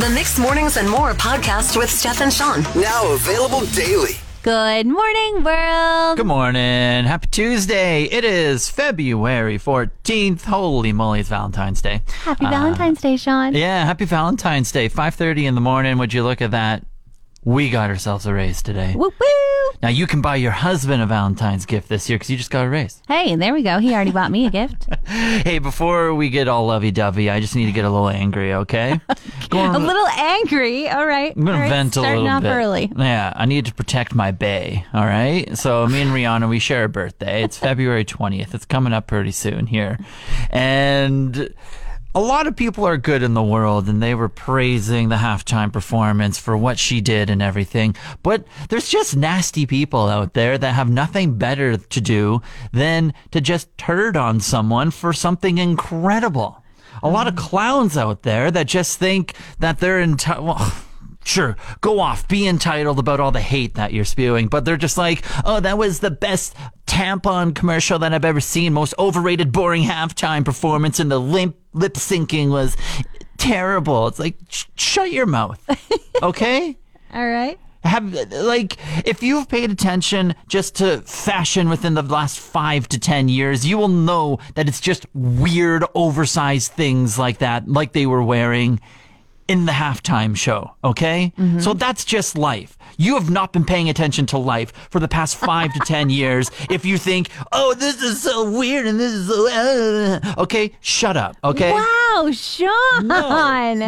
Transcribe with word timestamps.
The 0.00 0.08
Mixed 0.08 0.38
Mornings 0.38 0.78
and 0.78 0.88
More 0.88 1.12
podcast 1.12 1.76
with 1.76 1.90
Steph 1.90 2.22
and 2.22 2.32
Sean. 2.32 2.62
Now 2.74 3.12
available 3.12 3.66
daily. 3.66 4.14
Good 4.42 4.86
morning, 4.86 5.44
world. 5.44 6.16
Good 6.16 6.24
morning. 6.24 7.04
Happy 7.04 7.26
Tuesday. 7.30 8.04
It 8.04 8.24
is 8.24 8.70
February 8.70 9.58
14th. 9.58 10.44
Holy 10.44 10.94
moly, 10.94 11.20
it's 11.20 11.28
Valentine's 11.28 11.82
Day. 11.82 12.00
Happy 12.22 12.46
uh, 12.46 12.50
Valentine's 12.50 13.02
Day, 13.02 13.18
Sean. 13.18 13.54
Yeah, 13.54 13.84
happy 13.84 14.06
Valentine's 14.06 14.72
Day. 14.72 14.88
5:30 14.88 15.44
in 15.44 15.54
the 15.54 15.60
morning. 15.60 15.98
Would 15.98 16.14
you 16.14 16.22
look 16.22 16.40
at 16.40 16.52
that? 16.52 16.82
We 17.42 17.70
got 17.70 17.88
ourselves 17.88 18.26
a 18.26 18.34
raise 18.34 18.60
today. 18.62 18.92
Woo 18.94 19.08
woo. 19.18 19.70
Now 19.82 19.88
you 19.88 20.06
can 20.06 20.20
buy 20.20 20.36
your 20.36 20.50
husband 20.50 21.00
a 21.00 21.06
Valentine's 21.06 21.64
gift 21.64 21.88
this 21.88 22.08
year 22.10 22.18
because 22.18 22.28
you 22.28 22.36
just 22.36 22.50
got 22.50 22.66
a 22.66 22.68
raise. 22.68 23.00
Hey, 23.08 23.34
there 23.34 23.54
we 23.54 23.62
go. 23.62 23.78
He 23.78 23.94
already 23.94 24.10
bought 24.10 24.30
me 24.30 24.46
a 24.46 24.50
gift. 24.50 24.88
Hey, 25.10 25.58
before 25.58 26.14
we 26.14 26.28
get 26.28 26.46
all 26.48 26.66
lovey-dovey, 26.66 27.30
I 27.30 27.40
just 27.40 27.56
need 27.56 27.66
to 27.66 27.72
get 27.72 27.84
a 27.84 27.90
little 27.90 28.08
angry, 28.10 28.52
okay? 28.54 29.00
Going- 29.48 29.74
a 29.74 29.78
little 29.78 30.06
angry. 30.06 30.88
All 30.88 31.04
right. 31.06 31.34
I'm 31.34 31.44
gonna 31.44 31.56
All 31.56 31.62
right, 31.62 31.68
vent 31.70 31.96
a 31.96 32.02
little 32.02 32.28
off 32.28 32.42
bit. 32.42 32.50
early. 32.50 32.92
Yeah, 32.96 33.32
I 33.34 33.46
need 33.46 33.66
to 33.66 33.74
protect 33.74 34.14
my 34.14 34.30
bay. 34.30 34.84
All 34.92 35.04
right. 35.06 35.56
So 35.56 35.86
me 35.86 36.02
and 36.02 36.10
Rihanna, 36.10 36.48
we 36.48 36.58
share 36.58 36.84
a 36.84 36.88
birthday. 36.88 37.42
It's 37.42 37.56
February 37.68 38.04
twentieth. 38.04 38.54
It's 38.54 38.66
coming 38.66 38.92
up 38.92 39.06
pretty 39.06 39.32
soon 39.32 39.66
here, 39.66 39.98
and 40.50 41.52
a 42.14 42.20
lot 42.20 42.46
of 42.46 42.56
people 42.56 42.84
are 42.84 42.96
good 42.96 43.22
in 43.22 43.34
the 43.34 43.42
world, 43.42 43.88
and 43.88 44.02
they 44.02 44.14
were 44.14 44.28
praising 44.28 45.08
the 45.08 45.16
halftime 45.16 45.72
performance 45.72 46.38
for 46.38 46.56
what 46.56 46.78
she 46.78 47.00
did 47.00 47.30
and 47.30 47.40
everything. 47.40 47.94
But 48.22 48.44
there's 48.68 48.88
just 48.88 49.16
nasty 49.16 49.64
people 49.64 50.08
out 50.08 50.34
there 50.34 50.58
that 50.58 50.74
have 50.74 50.90
nothing 50.90 51.38
better 51.38 51.76
to 51.76 52.00
do 52.00 52.42
than 52.72 53.14
to 53.30 53.40
just 53.40 53.76
turd 53.78 54.16
on 54.16 54.40
someone 54.40 54.90
for 54.90 55.12
something 55.12 55.58
incredible. 55.58 56.62
A 57.02 57.08
lot 57.08 57.28
of 57.28 57.34
mm-hmm. 57.34 57.46
clowns 57.46 57.96
out 57.96 58.22
there 58.22 58.50
that 58.50 58.66
just 58.66 58.98
think 58.98 59.34
that 59.60 59.78
they're 59.78 60.00
entitled. 60.00 60.46
Well, 60.46 60.72
sure, 61.30 61.56
go 61.80 62.00
off, 62.00 62.26
be 62.28 62.46
entitled 62.46 62.98
about 62.98 63.20
all 63.20 63.30
the 63.30 63.40
hate 63.40 63.74
that 63.74 63.92
you're 63.92 64.04
spewing, 64.04 64.48
but 64.48 64.64
they're 64.64 64.76
just 64.76 64.98
like, 64.98 65.24
oh, 65.44 65.60
that 65.60 65.78
was 65.78 66.00
the 66.00 66.10
best 66.10 66.54
tampon 66.86 67.54
commercial 67.54 67.98
that 68.00 68.12
I've 68.12 68.24
ever 68.24 68.40
seen, 68.40 68.72
most 68.72 68.94
overrated, 68.98 69.52
boring 69.52 69.84
halftime 69.84 70.44
performance, 70.44 71.00
and 71.00 71.10
the 71.10 71.18
limp 71.18 71.56
lip 71.72 71.94
syncing 71.94 72.50
was 72.50 72.76
terrible. 73.38 74.08
It's 74.08 74.18
like, 74.18 74.36
sh- 74.48 74.64
shut 74.74 75.12
your 75.12 75.26
mouth, 75.26 75.58
okay? 76.22 76.76
All 77.14 77.26
right. 77.26 77.58
have 77.84 78.12
like 78.30 78.76
if 79.06 79.22
you've 79.22 79.48
paid 79.48 79.70
attention 79.70 80.34
just 80.48 80.74
to 80.76 81.00
fashion 81.02 81.68
within 81.70 81.94
the 81.94 82.02
last 82.02 82.38
five 82.38 82.86
to 82.86 82.98
ten 82.98 83.26
years 83.26 83.64
you 83.66 83.78
will 83.78 83.88
know 83.88 84.38
that 84.54 84.68
it's 84.68 84.80
just 84.82 85.06
weird 85.14 85.82
oversized 85.94 86.72
things 86.72 87.18
like 87.18 87.38
that 87.38 87.66
like 87.66 87.92
they 87.92 88.04
were 88.04 88.22
wearing 88.22 88.78
in 89.52 89.66
the 89.66 89.72
halftime 89.72 90.32
show 90.36 90.60
okay 90.84 91.32
so 91.58 91.70
that's 91.74 92.04
just 92.04 92.30
life 92.50 92.72
you 92.98 93.14
have 93.14 93.30
not 93.30 93.52
been 93.52 93.64
paying 93.64 93.88
attention 93.88 94.24
to 94.26 94.38
life 94.38 94.70
for 94.90 95.00
the 95.00 95.08
past 95.08 95.36
five 95.36 95.72
to 95.72 95.80
ten 95.80 96.08
years 96.10 96.50
if 96.76 96.84
you 96.84 96.96
think 96.98 97.28
oh 97.52 97.74
this 97.74 98.00
is 98.02 98.22
so 98.22 98.36
weird 98.50 98.86
and 98.86 99.00
this 99.00 99.12
is 99.12 99.26
so 99.28 99.38
uh, 99.48 100.34
okay 100.44 100.66
shut 100.80 101.16
up 101.16 101.36
okay 101.42 101.72
Wow, 102.12 102.30
Sean. 102.32 103.06
no, 103.06 103.28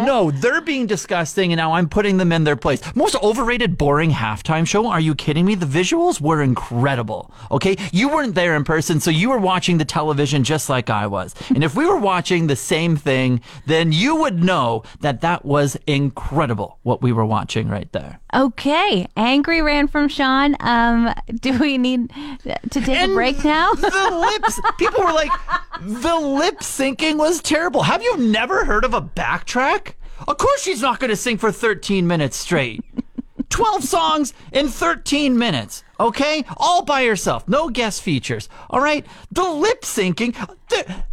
no, 0.04 0.30
they're 0.30 0.60
being 0.60 0.86
disgusting, 0.86 1.52
and 1.52 1.58
now 1.58 1.72
I'm 1.72 1.88
putting 1.88 2.16
them 2.18 2.30
in 2.30 2.44
their 2.44 2.54
place. 2.56 2.80
Most 2.94 3.16
overrated, 3.20 3.76
boring 3.76 4.10
halftime 4.12 4.64
show? 4.66 4.86
Are 4.86 5.00
you 5.00 5.14
kidding 5.16 5.44
me? 5.44 5.56
The 5.56 5.66
visuals 5.66 6.20
were 6.20 6.40
incredible. 6.40 7.32
Okay, 7.50 7.76
you 7.92 8.08
weren't 8.08 8.36
there 8.36 8.54
in 8.54 8.62
person, 8.64 9.00
so 9.00 9.10
you 9.10 9.28
were 9.30 9.38
watching 9.38 9.76
the 9.78 9.84
television 9.84 10.44
just 10.44 10.68
like 10.70 10.88
I 10.88 11.06
was. 11.08 11.34
And 11.50 11.64
if 11.64 11.74
we 11.74 11.84
were 11.84 11.98
watching 11.98 12.46
the 12.46 12.56
same 12.56 12.96
thing, 12.96 13.40
then 13.66 13.90
you 13.90 14.14
would 14.16 14.42
know 14.42 14.84
that 15.00 15.20
that 15.22 15.44
was 15.52 15.76
incredible 15.86 16.78
what 16.82 17.02
we 17.02 17.12
were 17.12 17.26
watching 17.26 17.68
right 17.68 17.92
there. 17.92 18.18
Okay. 18.32 19.06
Angry 19.18 19.60
ran 19.60 19.86
from 19.86 20.08
Sean. 20.08 20.56
Um, 20.60 21.12
do 21.40 21.58
we 21.58 21.76
need 21.76 22.10
to 22.70 22.80
take 22.80 23.10
a 23.10 23.12
break 23.12 23.44
now? 23.44 23.74
the 23.74 24.30
lips, 24.32 24.58
people 24.78 25.04
were 25.04 25.12
like, 25.12 25.30
the 25.82 26.16
lip 26.16 26.60
syncing 26.60 27.18
was 27.18 27.42
terrible. 27.42 27.82
Have 27.82 28.02
you 28.02 28.16
never 28.16 28.64
heard 28.64 28.86
of 28.86 28.94
a 28.94 29.02
backtrack? 29.02 29.92
Of 30.26 30.38
course, 30.38 30.62
she's 30.62 30.80
not 30.80 31.00
going 31.00 31.10
to 31.10 31.16
sing 31.16 31.36
for 31.36 31.52
13 31.52 32.06
minutes 32.06 32.38
straight. 32.38 32.82
12 33.50 33.84
songs 33.84 34.32
in 34.52 34.68
13 34.68 35.36
minutes, 35.36 35.84
okay? 36.00 36.46
All 36.56 36.82
by 36.82 37.04
herself, 37.04 37.46
no 37.46 37.68
guest 37.68 38.00
features, 38.00 38.48
all 38.70 38.80
right? 38.80 39.04
The 39.30 39.44
lip 39.44 39.82
syncing, 39.82 40.34
there, 40.70 41.04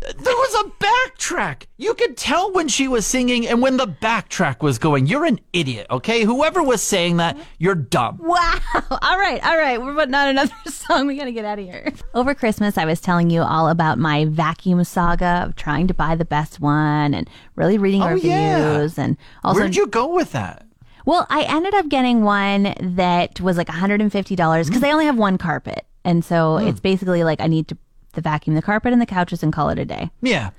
there 0.00 0.34
was 0.34 0.54
a 0.64 0.84
backtrack. 0.84 1.64
You 1.76 1.94
could 1.94 2.16
tell 2.16 2.52
when 2.52 2.68
she 2.68 2.88
was 2.88 3.06
singing 3.06 3.46
and 3.46 3.60
when 3.60 3.76
the 3.76 3.86
backtrack 3.86 4.62
was 4.62 4.78
going. 4.78 5.06
You're 5.06 5.26
an 5.26 5.40
idiot, 5.52 5.86
okay? 5.90 6.24
Whoever 6.24 6.62
was 6.62 6.82
saying 6.82 7.18
that, 7.18 7.36
you're 7.58 7.74
dumb. 7.74 8.18
Wow. 8.20 8.58
All 9.02 9.18
right. 9.18 9.44
All 9.44 9.56
right. 9.58 9.80
We're 9.80 9.94
putting 9.94 10.14
on 10.14 10.28
another 10.28 10.52
song. 10.66 11.06
We 11.06 11.16
got 11.16 11.24
to 11.26 11.32
get 11.32 11.44
out 11.44 11.58
of 11.58 11.64
here. 11.66 11.92
Over 12.14 12.34
Christmas, 12.34 12.78
I 12.78 12.84
was 12.86 13.00
telling 13.00 13.30
you 13.30 13.42
all 13.42 13.68
about 13.68 13.98
my 13.98 14.24
vacuum 14.24 14.82
saga 14.84 15.44
of 15.46 15.54
trying 15.56 15.86
to 15.88 15.94
buy 15.94 16.14
the 16.14 16.24
best 16.24 16.60
one 16.60 17.12
and 17.14 17.28
really 17.54 17.76
reading 17.78 18.02
Oh, 18.02 18.08
reviews 18.08 18.96
yeah. 18.96 19.04
and 19.04 19.16
also 19.44 19.60
Where'd 19.60 19.76
you 19.76 19.86
go 19.86 20.06
with 20.14 20.32
that? 20.32 20.66
Well, 21.04 21.26
I 21.30 21.42
ended 21.42 21.74
up 21.74 21.88
getting 21.88 22.22
one 22.24 22.74
that 22.80 23.40
was 23.40 23.56
like 23.56 23.68
$150 23.68 24.66
because 24.66 24.80
they 24.80 24.92
only 24.92 25.06
have 25.06 25.16
one 25.18 25.38
carpet. 25.38 25.86
And 26.04 26.24
so 26.24 26.58
Hmm. 26.58 26.68
it's 26.68 26.80
basically 26.80 27.22
like 27.24 27.40
I 27.40 27.46
need 27.46 27.68
to 27.68 27.76
the 28.12 28.20
vacuum 28.20 28.56
the 28.56 28.62
carpet 28.62 28.92
and 28.92 29.00
the 29.00 29.06
couches 29.06 29.42
and 29.42 29.52
call 29.52 29.68
it 29.70 29.78
a 29.78 29.84
day. 29.84 30.10
Yeah, 30.22 30.50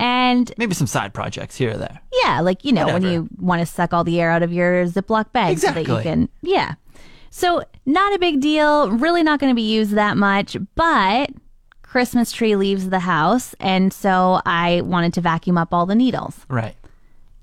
And 0.00 0.52
maybe 0.56 0.74
some 0.74 0.86
side 0.86 1.12
projects 1.14 1.56
here 1.56 1.72
or 1.72 1.76
there. 1.76 2.00
yeah, 2.24 2.40
like 2.40 2.64
you 2.64 2.72
know 2.72 2.86
when 2.86 3.02
you 3.02 3.28
want 3.38 3.60
to 3.60 3.66
suck 3.66 3.92
all 3.92 4.04
the 4.04 4.20
air 4.20 4.30
out 4.30 4.42
of 4.42 4.52
your 4.52 4.86
Ziploc 4.86 5.32
bag 5.32 5.58
so 5.58 5.72
that 5.72 5.86
you 5.86 5.98
can 6.02 6.28
yeah. 6.42 6.74
So 7.30 7.62
not 7.86 8.14
a 8.14 8.18
big 8.18 8.40
deal, 8.40 8.90
really 8.90 9.22
not 9.22 9.40
going 9.40 9.50
to 9.50 9.54
be 9.56 9.62
used 9.62 9.92
that 9.92 10.16
much, 10.18 10.56
but 10.74 11.30
Christmas 11.82 12.30
tree 12.32 12.56
leaves 12.56 12.90
the 12.90 13.00
house 13.00 13.54
and 13.60 13.92
so 13.92 14.40
I 14.46 14.80
wanted 14.82 15.14
to 15.14 15.20
vacuum 15.20 15.56
up 15.58 15.72
all 15.74 15.86
the 15.86 15.94
needles. 15.94 16.44
Right. 16.48 16.74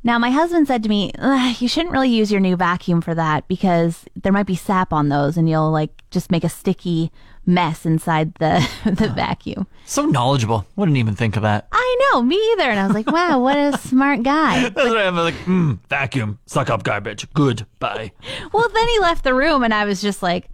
Now, 0.04 0.18
my 0.18 0.32
husband 0.32 0.68
said 0.68 0.82
to 0.84 0.90
me, 0.90 1.12
you 1.60 1.68
shouldn't 1.68 1.92
really 1.92 2.10
use 2.10 2.32
your 2.32 2.40
new 2.40 2.56
vacuum 2.56 3.02
for 3.02 3.14
that 3.16 3.48
because 3.48 4.06
there 4.16 4.32
might 4.32 4.46
be 4.46 4.56
sap 4.56 4.94
on 4.94 5.10
those 5.10 5.36
and 5.36 5.50
you'll 5.50 5.72
like 5.72 5.92
just 6.10 6.32
make 6.32 6.44
a 6.46 6.50
sticky 6.50 7.12
mess 7.46 7.86
inside 7.86 8.34
the, 8.36 8.66
the 8.86 9.10
vacuum. 9.10 9.68
So 9.86 10.06
knowledgeable. 10.06 10.66
Wouldn't 10.76 10.98
even 10.98 11.16
think 11.16 11.36
of 11.36 11.42
that. 11.44 11.68
I 11.72 11.98
know, 12.12 12.22
me 12.22 12.36
either. 12.54 12.70
And 12.70 12.80
I 12.80 12.86
was 12.86 12.96
like, 12.96 13.12
wow, 13.12 13.40
what 13.42 13.58
a 13.58 13.78
smart 13.80 14.24
guy. 14.24 14.70
That's 14.70 14.76
what 14.76 14.98
I'm 14.98 15.16
like, 15.18 15.34
mm, 15.46 15.80
vacuum, 15.90 16.40
suck 16.46 16.70
up 16.70 16.84
garbage. 16.84 17.32
Good, 17.34 17.66
bye. 17.80 18.12
Well, 18.54 18.70
then 18.70 18.88
he 18.88 19.00
left 19.00 19.24
the 19.24 19.34
room 19.34 19.64
and 19.64 19.74
I 19.74 19.86
was 19.86 20.02
just 20.02 20.24
like, 20.24 20.50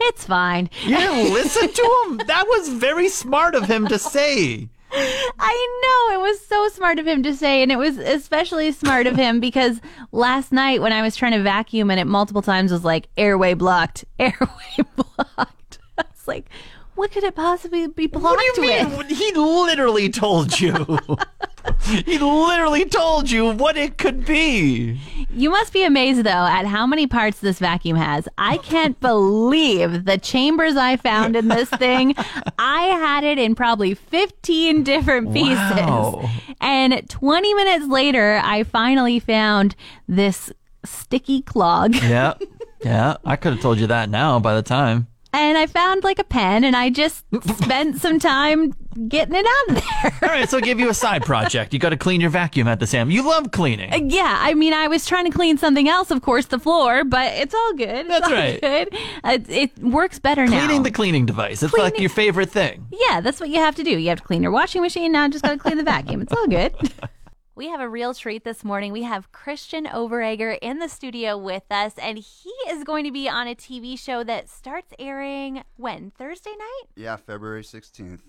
it's 0.00 0.24
fine. 0.24 0.68
You 0.82 0.96
didn't 0.96 1.32
listen 1.32 1.72
to 1.72 2.04
him? 2.04 2.16
That 2.26 2.46
was 2.48 2.68
very 2.68 3.08
smart 3.08 3.54
of 3.54 3.64
him 3.64 3.86
to 3.88 3.98
say. 3.98 4.68
I 4.94 5.80
know 5.82 6.14
it 6.14 6.22
was 6.22 6.40
so 6.46 6.68
smart 6.68 6.98
of 6.98 7.06
him 7.06 7.22
to 7.22 7.34
say, 7.34 7.62
and 7.62 7.72
it 7.72 7.76
was 7.76 7.98
especially 7.98 8.70
smart 8.72 9.06
of 9.06 9.16
him 9.16 9.40
because 9.40 9.80
last 10.12 10.52
night 10.52 10.80
when 10.82 10.92
I 10.92 11.02
was 11.02 11.16
trying 11.16 11.32
to 11.32 11.42
vacuum 11.42 11.90
and 11.90 11.98
it 11.98 12.06
multiple 12.06 12.42
times 12.42 12.70
was 12.72 12.84
like 12.84 13.08
airway 13.16 13.54
blocked, 13.54 14.04
airway 14.18 14.86
blocked. 14.96 15.78
I 15.98 16.04
was 16.10 16.28
like, 16.28 16.48
what 16.94 17.10
could 17.10 17.24
it 17.24 17.34
possibly 17.34 17.86
be 17.88 18.06
blocked 18.06 18.24
What 18.36 18.54
do 18.54 18.62
you 18.62 18.86
with? 18.88 19.08
mean? 19.08 19.16
He 19.16 19.32
literally 19.32 20.08
told 20.10 20.60
you. 20.60 20.74
he 22.04 22.18
literally 22.18 22.84
told 22.84 23.30
you 23.30 23.50
what 23.52 23.76
it 23.76 23.96
could 23.96 24.26
be. 24.26 25.21
You 25.34 25.50
must 25.50 25.72
be 25.72 25.84
amazed 25.84 26.24
though 26.24 26.30
at 26.30 26.66
how 26.66 26.86
many 26.86 27.06
parts 27.06 27.40
this 27.40 27.58
vacuum 27.58 27.96
has. 27.96 28.28
I 28.36 28.58
can't 28.58 28.98
believe 29.12 30.04
the 30.04 30.18
chambers 30.18 30.76
I 30.76 30.96
found 30.96 31.36
in 31.36 31.48
this 31.48 31.68
thing. 31.70 32.14
I 32.58 32.82
had 32.84 33.24
it 33.24 33.38
in 33.38 33.54
probably 33.54 33.94
15 33.94 34.82
different 34.84 35.32
pieces. 35.32 35.56
Wow. 35.56 36.28
And 36.60 37.08
20 37.08 37.54
minutes 37.54 37.86
later, 37.86 38.40
I 38.44 38.62
finally 38.64 39.18
found 39.18 39.74
this 40.06 40.52
sticky 40.84 41.42
clog. 41.42 41.94
Yeah. 41.96 42.34
Yeah. 42.84 43.18
I 43.24 43.36
could 43.36 43.52
have 43.52 43.62
told 43.62 43.78
you 43.78 43.86
that 43.86 44.10
now 44.10 44.40
by 44.40 44.56
the 44.56 44.62
time. 44.62 45.06
And 45.32 45.56
I 45.56 45.66
found 45.68 46.02
like 46.02 46.18
a 46.18 46.24
pen 46.24 46.64
and 46.64 46.74
I 46.74 46.90
just 46.90 47.24
spent 47.58 48.00
some 48.00 48.18
time 48.18 48.74
getting 49.08 49.34
it 49.34 49.46
out 49.46 49.68
of 49.68 49.74
there. 49.74 50.18
All 50.22 50.28
right, 50.28 50.48
so 50.48 50.58
I'll 50.58 50.62
give 50.62 50.80
you 50.80 50.88
a 50.88 50.94
side 50.94 51.24
project. 51.24 51.72
You 51.72 51.78
got 51.78 51.90
to 51.90 51.96
clean 51.96 52.20
your 52.20 52.30
vacuum 52.30 52.68
at 52.68 52.80
the 52.80 52.86
same. 52.86 53.10
You 53.10 53.22
love 53.22 53.50
cleaning. 53.50 54.10
Yeah, 54.10 54.38
I 54.40 54.54
mean, 54.54 54.72
I 54.72 54.88
was 54.88 55.06
trying 55.06 55.24
to 55.26 55.30
clean 55.30 55.58
something 55.58 55.88
else, 55.88 56.10
of 56.10 56.22
course, 56.22 56.46
the 56.46 56.58
floor, 56.58 57.04
but 57.04 57.32
it's 57.34 57.54
all 57.54 57.72
good. 57.74 58.06
It's 58.06 58.08
That's 58.08 58.26
all 58.26 58.32
right. 58.32 58.60
Good. 58.60 58.96
Uh, 59.24 59.38
it 59.48 59.78
works 59.78 60.18
better 60.18 60.46
now. 60.46 60.66
Cleaning 60.66 60.82
the 60.82 60.90
cleaning 60.90 61.26
device. 61.26 61.62
It's 61.62 61.74
like 61.74 61.98
your 61.98 62.10
favorite 62.10 62.50
thing. 62.50 62.86
Yeah, 62.90 63.20
that's 63.20 63.40
what 63.40 63.48
you 63.48 63.56
have 63.56 63.76
to 63.76 63.82
do. 63.84 63.98
You 63.98 64.08
have 64.10 64.18
to 64.20 64.24
clean 64.24 64.42
your 64.42 64.52
washing 64.52 64.82
machine. 64.82 65.12
Now 65.12 65.28
just 65.28 65.44
got 65.44 65.52
to 65.52 65.58
clean 65.58 65.78
the 65.78 65.84
vacuum. 65.84 66.22
It's 66.22 66.32
all 66.32 66.46
good. 66.46 66.74
We 67.54 67.68
have 67.68 67.80
a 67.80 67.88
real 67.88 68.14
treat 68.14 68.44
this 68.44 68.64
morning. 68.64 68.92
We 68.92 69.02
have 69.02 69.30
Christian 69.30 69.84
Overegger 69.84 70.56
in 70.62 70.78
the 70.78 70.88
studio 70.88 71.36
with 71.36 71.64
us, 71.70 71.92
and 71.98 72.16
he 72.16 72.50
is 72.70 72.82
going 72.82 73.04
to 73.04 73.12
be 73.12 73.28
on 73.28 73.46
a 73.46 73.54
TV 73.54 73.98
show 73.98 74.24
that 74.24 74.48
starts 74.48 74.94
airing 74.98 75.62
when? 75.76 76.12
Thursday 76.12 76.54
night? 76.58 76.84
Yeah, 76.96 77.16
February 77.16 77.62
16th. 77.62 78.22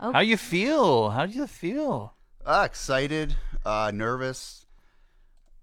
How 0.00 0.20
you 0.20 0.38
feel? 0.38 1.10
How 1.10 1.26
do 1.26 1.32
you 1.32 1.46
feel? 1.46 2.14
Ah, 2.46 2.64
excited, 2.64 3.36
uh, 3.66 3.92
nervous. 3.94 4.64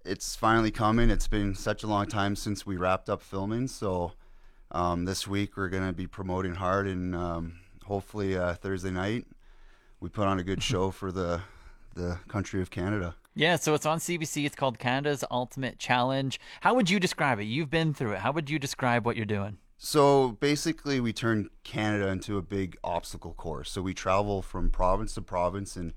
It's 0.04 0.36
finally 0.36 0.70
coming. 0.70 1.10
It's 1.10 1.26
been 1.26 1.56
such 1.56 1.82
a 1.82 1.88
long 1.88 2.06
time 2.06 2.36
since 2.36 2.64
we 2.64 2.76
wrapped 2.76 3.10
up 3.10 3.20
filming. 3.20 3.66
So 3.66 4.12
um, 4.70 5.06
this 5.06 5.26
week 5.26 5.56
we're 5.56 5.68
going 5.68 5.86
to 5.86 5.92
be 5.92 6.06
promoting 6.06 6.54
hard, 6.54 6.86
and 6.86 7.16
um, 7.16 7.58
hopefully 7.84 8.36
uh, 8.36 8.54
Thursday 8.54 8.92
night 8.92 9.26
we 9.98 10.08
put 10.08 10.28
on 10.28 10.38
a 10.38 10.44
good 10.44 10.62
show 10.70 10.92
for 10.92 11.10
the 11.10 11.40
the 11.94 12.20
country 12.28 12.62
of 12.62 12.70
Canada. 12.70 13.16
Yeah, 13.34 13.56
so 13.56 13.74
it's 13.74 13.86
on 13.86 13.98
CBC. 13.98 14.46
It's 14.46 14.54
called 14.54 14.78
Canada's 14.78 15.24
Ultimate 15.32 15.80
Challenge. 15.80 16.38
How 16.60 16.74
would 16.74 16.88
you 16.88 17.00
describe 17.00 17.40
it? 17.40 17.44
You've 17.44 17.70
been 17.70 17.92
through 17.92 18.12
it. 18.12 18.18
How 18.20 18.30
would 18.30 18.48
you 18.48 18.60
describe 18.60 19.04
what 19.04 19.16
you're 19.16 19.26
doing? 19.26 19.58
So 19.80 20.32
basically, 20.40 20.98
we 20.98 21.12
turn 21.12 21.50
Canada 21.62 22.08
into 22.08 22.36
a 22.36 22.42
big 22.42 22.76
obstacle 22.82 23.32
course. 23.32 23.70
So 23.70 23.80
we 23.80 23.94
travel 23.94 24.42
from 24.42 24.70
province 24.70 25.14
to 25.14 25.22
province 25.22 25.76
and 25.76 25.94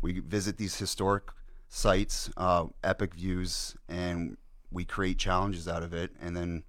we 0.00 0.20
visit 0.20 0.56
these 0.56 0.76
historic 0.76 1.24
sites, 1.68 2.30
uh, 2.36 2.66
epic 2.84 3.14
views, 3.14 3.74
and 3.88 4.36
we 4.70 4.84
create 4.84 5.18
challenges 5.18 5.66
out 5.66 5.82
of 5.82 5.92
it. 5.92 6.12
And 6.20 6.36
then 6.36 6.62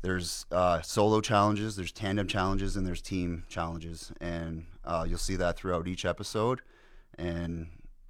there's 0.00 0.46
uh, 0.50 0.80
solo 0.80 1.20
challenges, 1.20 1.76
there's 1.76 1.92
tandem 1.92 2.26
challenges, 2.26 2.76
and 2.76 2.86
there's 2.86 3.02
team 3.02 3.44
challenges. 3.48 4.10
And 4.22 4.64
uh, 4.86 5.04
you'll 5.06 5.18
see 5.18 5.36
that 5.36 5.58
throughout 5.58 5.86
each 5.86 6.06
episode. 6.06 6.62
And 7.18 7.66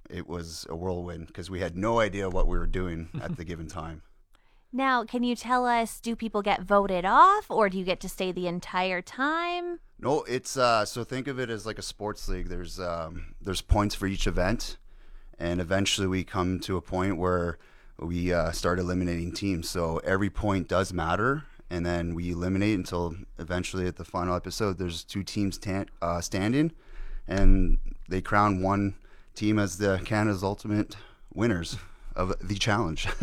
it 0.09 0.29
was 0.29 0.65
a 0.69 0.77
whirlwind 0.77 1.27
because 1.27 1.49
we 1.49 1.59
had 1.59 1.75
no 1.75 1.99
idea 1.99 2.29
what 2.29 2.47
we 2.47 2.57
were 2.57 2.67
doing 2.67 3.09
at 3.21 3.35
the 3.35 3.43
given 3.43 3.67
time. 3.67 4.01
Now, 4.73 5.03
can 5.03 5.23
you 5.23 5.35
tell 5.35 5.65
us 5.65 5.99
do 5.99 6.15
people 6.15 6.41
get 6.41 6.61
voted 6.61 7.03
off 7.03 7.45
or 7.49 7.69
do 7.69 7.77
you 7.77 7.83
get 7.83 7.99
to 8.01 8.09
stay 8.09 8.31
the 8.31 8.47
entire 8.47 9.01
time? 9.01 9.79
No, 9.99 10.23
it's 10.23 10.55
uh 10.55 10.85
so 10.85 11.03
think 11.03 11.27
of 11.27 11.39
it 11.39 11.49
as 11.49 11.65
like 11.65 11.77
a 11.77 11.83
sports 11.83 12.27
league. 12.29 12.47
There's 12.47 12.79
um 12.79 13.35
there's 13.41 13.61
points 13.61 13.95
for 13.95 14.07
each 14.07 14.27
event 14.27 14.77
and 15.37 15.59
eventually 15.59 16.07
we 16.07 16.23
come 16.23 16.59
to 16.61 16.77
a 16.77 16.81
point 16.81 17.17
where 17.17 17.57
we 17.99 18.33
uh, 18.33 18.51
start 18.51 18.79
eliminating 18.79 19.31
teams. 19.31 19.69
So 19.69 19.97
every 20.03 20.29
point 20.29 20.67
does 20.67 20.93
matter 20.93 21.43
and 21.69 21.85
then 21.85 22.15
we 22.15 22.31
eliminate 22.31 22.77
until 22.77 23.15
eventually 23.37 23.87
at 23.87 23.97
the 23.97 24.05
final 24.05 24.35
episode 24.35 24.77
there's 24.77 25.03
two 25.03 25.23
teams 25.23 25.57
tan- 25.57 25.89
uh, 26.01 26.21
standing 26.21 26.71
and 27.27 27.77
they 28.07 28.21
crown 28.21 28.61
one 28.61 28.95
team 29.35 29.59
as 29.59 29.77
the 29.77 30.01
Canada's 30.05 30.43
ultimate 30.43 30.95
winners 31.33 31.77
of 32.15 32.33
the 32.41 32.55
challenge. 32.55 33.07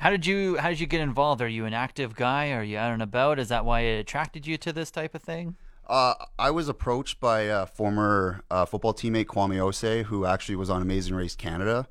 How 0.00 0.08
did 0.08 0.24
you 0.24 0.56
How 0.56 0.70
did 0.70 0.80
you 0.80 0.86
get 0.86 1.02
involved? 1.02 1.42
Are 1.42 1.48
you 1.48 1.66
an 1.66 1.74
active 1.74 2.16
guy? 2.16 2.52
Are 2.52 2.62
you 2.62 2.78
out 2.78 2.94
and 2.94 3.02
about? 3.02 3.38
Is 3.38 3.50
that 3.50 3.66
why 3.66 3.80
it 3.80 3.98
attracted 4.00 4.46
you 4.46 4.56
to 4.56 4.72
this 4.72 4.90
type 4.90 5.14
of 5.14 5.22
thing? 5.22 5.56
Uh, 5.86 6.14
I 6.38 6.50
was 6.50 6.70
approached 6.70 7.20
by 7.20 7.42
a 7.42 7.66
former 7.66 8.42
uh, 8.50 8.64
football 8.64 8.94
teammate 8.94 9.26
Kwame 9.26 9.58
Ose, 9.58 10.06
who 10.06 10.24
actually 10.24 10.56
was 10.56 10.70
on 10.70 10.80
Amazing 10.80 11.16
Race 11.16 11.36
Canada, 11.36 11.86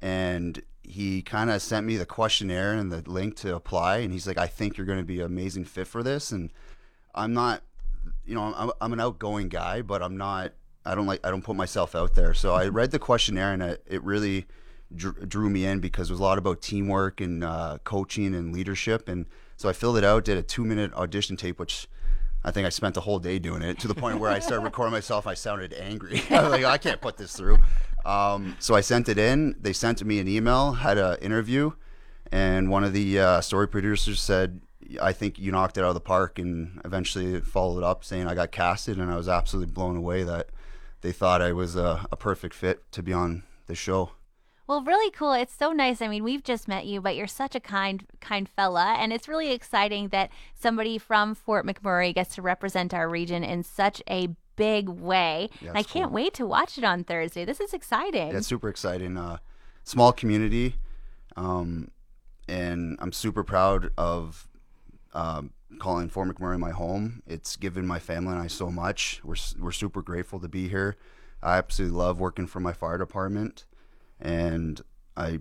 and 0.00 0.62
he 0.84 1.22
kind 1.22 1.50
of 1.50 1.60
sent 1.60 1.86
me 1.86 1.96
the 1.96 2.06
questionnaire 2.06 2.72
and 2.72 2.92
the 2.92 3.02
link 3.10 3.34
to 3.38 3.56
apply. 3.56 3.96
And 3.96 4.12
he's 4.12 4.28
like, 4.28 4.38
"I 4.38 4.46
think 4.46 4.76
you're 4.76 4.86
going 4.86 5.00
to 5.00 5.04
be 5.04 5.18
an 5.18 5.26
amazing 5.26 5.64
fit 5.64 5.88
for 5.88 6.04
this." 6.04 6.30
And 6.30 6.52
I'm 7.16 7.34
not, 7.34 7.64
you 8.24 8.36
know, 8.36 8.54
I'm, 8.56 8.70
I'm 8.80 8.92
an 8.92 9.00
outgoing 9.00 9.48
guy, 9.48 9.82
but 9.82 10.04
I'm 10.04 10.16
not. 10.16 10.52
I 10.86 10.94
don't 10.94 11.06
like. 11.06 11.26
I 11.26 11.30
don't 11.30 11.42
put 11.42 11.56
myself 11.56 11.96
out 11.96 12.14
there. 12.14 12.32
So 12.32 12.54
I 12.54 12.68
read 12.68 12.92
the 12.92 13.00
questionnaire, 13.00 13.52
and 13.52 13.60
it, 13.60 13.82
it 13.88 14.04
really 14.04 14.46
drew, 14.94 15.50
me 15.50 15.64
in 15.64 15.80
because 15.80 16.10
it 16.10 16.12
was 16.12 16.20
a 16.20 16.22
lot 16.22 16.38
about 16.38 16.60
teamwork 16.60 17.20
and 17.20 17.44
uh, 17.44 17.78
coaching 17.84 18.34
and 18.34 18.52
leadership. 18.52 19.08
And 19.08 19.26
so 19.56 19.68
I 19.68 19.72
filled 19.72 19.96
it 19.98 20.04
out, 20.04 20.24
did 20.24 20.36
a 20.36 20.42
two 20.42 20.64
minute 20.64 20.92
audition 20.94 21.36
tape, 21.36 21.58
which 21.58 21.88
I 22.44 22.50
think 22.50 22.66
I 22.66 22.70
spent 22.70 22.94
the 22.94 23.02
whole 23.02 23.18
day 23.18 23.38
doing 23.38 23.62
it 23.62 23.78
to 23.80 23.88
the 23.88 23.94
point 23.94 24.18
where 24.18 24.30
I 24.30 24.38
started 24.38 24.64
recording 24.64 24.92
myself. 24.92 25.26
I 25.26 25.34
sounded 25.34 25.74
angry. 25.74 26.22
I 26.30 26.42
was 26.42 26.50
like, 26.52 26.64
I 26.64 26.78
can't 26.78 27.00
put 27.00 27.16
this 27.16 27.36
through. 27.36 27.58
Um, 28.04 28.56
so 28.58 28.74
I 28.74 28.80
sent 28.80 29.08
it 29.08 29.18
in. 29.18 29.56
They 29.60 29.72
sent 29.72 30.02
me 30.02 30.18
an 30.20 30.28
email, 30.28 30.72
had 30.72 30.96
an 30.96 31.18
interview, 31.18 31.72
and 32.32 32.70
one 32.70 32.82
of 32.82 32.92
the 32.92 33.18
uh, 33.18 33.40
story 33.42 33.68
producers 33.68 34.20
said, 34.20 34.62
I 35.00 35.12
think 35.12 35.38
you 35.38 35.52
knocked 35.52 35.76
it 35.76 35.82
out 35.82 35.88
of 35.88 35.94
the 35.94 36.00
park, 36.00 36.38
and 36.38 36.80
eventually 36.84 37.40
followed 37.40 37.84
up 37.84 38.04
saying 38.04 38.26
I 38.26 38.34
got 38.34 38.52
casted, 38.52 38.98
and 38.98 39.10
I 39.10 39.16
was 39.16 39.28
absolutely 39.28 39.72
blown 39.72 39.96
away 39.96 40.22
that 40.24 40.48
they 41.02 41.12
thought 41.12 41.42
I 41.42 41.52
was 41.52 41.76
a, 41.76 42.06
a 42.10 42.16
perfect 42.16 42.54
fit 42.54 42.90
to 42.92 43.02
be 43.02 43.12
on 43.12 43.42
the 43.66 43.74
show. 43.74 44.12
Well, 44.70 44.82
really 44.82 45.10
cool. 45.10 45.32
It's 45.32 45.52
so 45.52 45.72
nice. 45.72 46.00
I 46.00 46.06
mean, 46.06 46.22
we've 46.22 46.44
just 46.44 46.68
met 46.68 46.86
you, 46.86 47.00
but 47.00 47.16
you're 47.16 47.26
such 47.26 47.56
a 47.56 47.60
kind, 47.60 48.06
kind 48.20 48.48
fella, 48.48 48.94
and 49.00 49.12
it's 49.12 49.26
really 49.26 49.50
exciting 49.50 50.10
that 50.10 50.30
somebody 50.54 50.96
from 50.96 51.34
Fort 51.34 51.66
McMurray 51.66 52.14
gets 52.14 52.36
to 52.36 52.42
represent 52.42 52.94
our 52.94 53.08
region 53.08 53.42
in 53.42 53.64
such 53.64 54.00
a 54.08 54.28
big 54.54 54.88
way. 54.88 55.50
Yeah, 55.60 55.70
and 55.70 55.78
I 55.78 55.82
can't 55.82 56.10
cool. 56.10 56.14
wait 56.14 56.34
to 56.34 56.46
watch 56.46 56.78
it 56.78 56.84
on 56.84 57.02
Thursday. 57.02 57.44
This 57.44 57.58
is 57.58 57.74
exciting. 57.74 58.28
Yeah, 58.28 58.36
it's 58.36 58.46
super 58.46 58.68
exciting. 58.68 59.16
Uh, 59.16 59.38
small 59.82 60.12
community, 60.12 60.76
um, 61.36 61.90
and 62.46 62.96
I'm 63.00 63.10
super 63.10 63.42
proud 63.42 63.90
of 63.98 64.46
um, 65.14 65.50
calling 65.80 66.08
Fort 66.08 66.28
McMurray 66.28 66.60
my 66.60 66.70
home. 66.70 67.24
It's 67.26 67.56
given 67.56 67.88
my 67.88 67.98
family 67.98 68.34
and 68.34 68.40
I 68.40 68.46
so 68.46 68.70
much. 68.70 69.20
We're 69.24 69.34
we're 69.58 69.72
super 69.72 70.00
grateful 70.00 70.38
to 70.38 70.48
be 70.48 70.68
here. 70.68 70.96
I 71.42 71.58
absolutely 71.58 71.96
love 71.96 72.20
working 72.20 72.46
for 72.46 72.60
my 72.60 72.72
fire 72.72 72.98
department, 72.98 73.64
and 74.20 74.80
I 75.16 75.40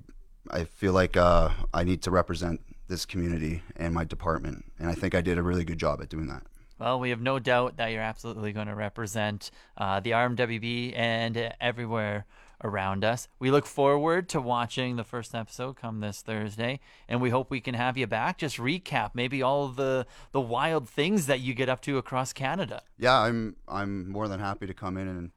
I 0.50 0.64
feel 0.64 0.94
like 0.94 1.18
uh, 1.18 1.50
I 1.74 1.84
need 1.84 2.02
to 2.04 2.12
represent 2.12 2.62
this 2.88 3.06
community 3.06 3.62
and 3.76 3.94
my 3.94 4.04
department, 4.04 4.66
and 4.80 4.90
I 4.90 4.96
think 4.96 5.14
I 5.14 5.22
did 5.22 5.38
a 5.38 5.44
really 5.44 5.64
good 5.64 5.78
job 5.78 6.02
at 6.02 6.10
doing 6.10 6.28
that. 6.28 6.44
Well, 6.80 7.00
we 7.00 7.10
have 7.10 7.22
no 7.22 7.40
doubt 7.40 7.76
that 7.78 7.92
you're 7.92 8.02
absolutely 8.02 8.54
going 8.54 8.68
to 8.68 8.76
represent 8.76 9.52
uh, 9.78 10.00
the 10.00 10.12
RMWB 10.12 10.94
and 10.96 11.54
everywhere 11.60 12.26
around 12.64 13.04
us. 13.04 13.28
We 13.38 13.52
look 13.52 13.66
forward 13.66 14.30
to 14.30 14.42
watching 14.42 14.96
the 14.96 15.04
first 15.04 15.36
episode 15.36 15.76
come 15.76 16.00
this 16.00 16.22
Thursday, 16.22 16.80
and 17.08 17.22
we 17.22 17.30
hope 17.30 17.52
we 17.52 17.62
can 17.62 17.76
have 17.76 17.98
you 17.98 18.08
back. 18.08 18.38
Just 18.38 18.58
recap 18.58 19.12
maybe 19.14 19.42
all 19.42 19.68
the 19.68 20.06
the 20.32 20.42
wild 20.42 20.90
things 20.90 21.26
that 21.28 21.42
you 21.42 21.54
get 21.54 21.70
up 21.70 21.82
to 21.82 21.98
across 21.98 22.34
Canada. 22.34 22.82
Yeah, 22.98 23.18
I'm 23.20 23.56
I'm 23.68 24.10
more 24.10 24.28
than 24.28 24.40
happy 24.40 24.66
to 24.68 24.74
come 24.74 24.98
in 24.98 25.08
and 25.08 25.32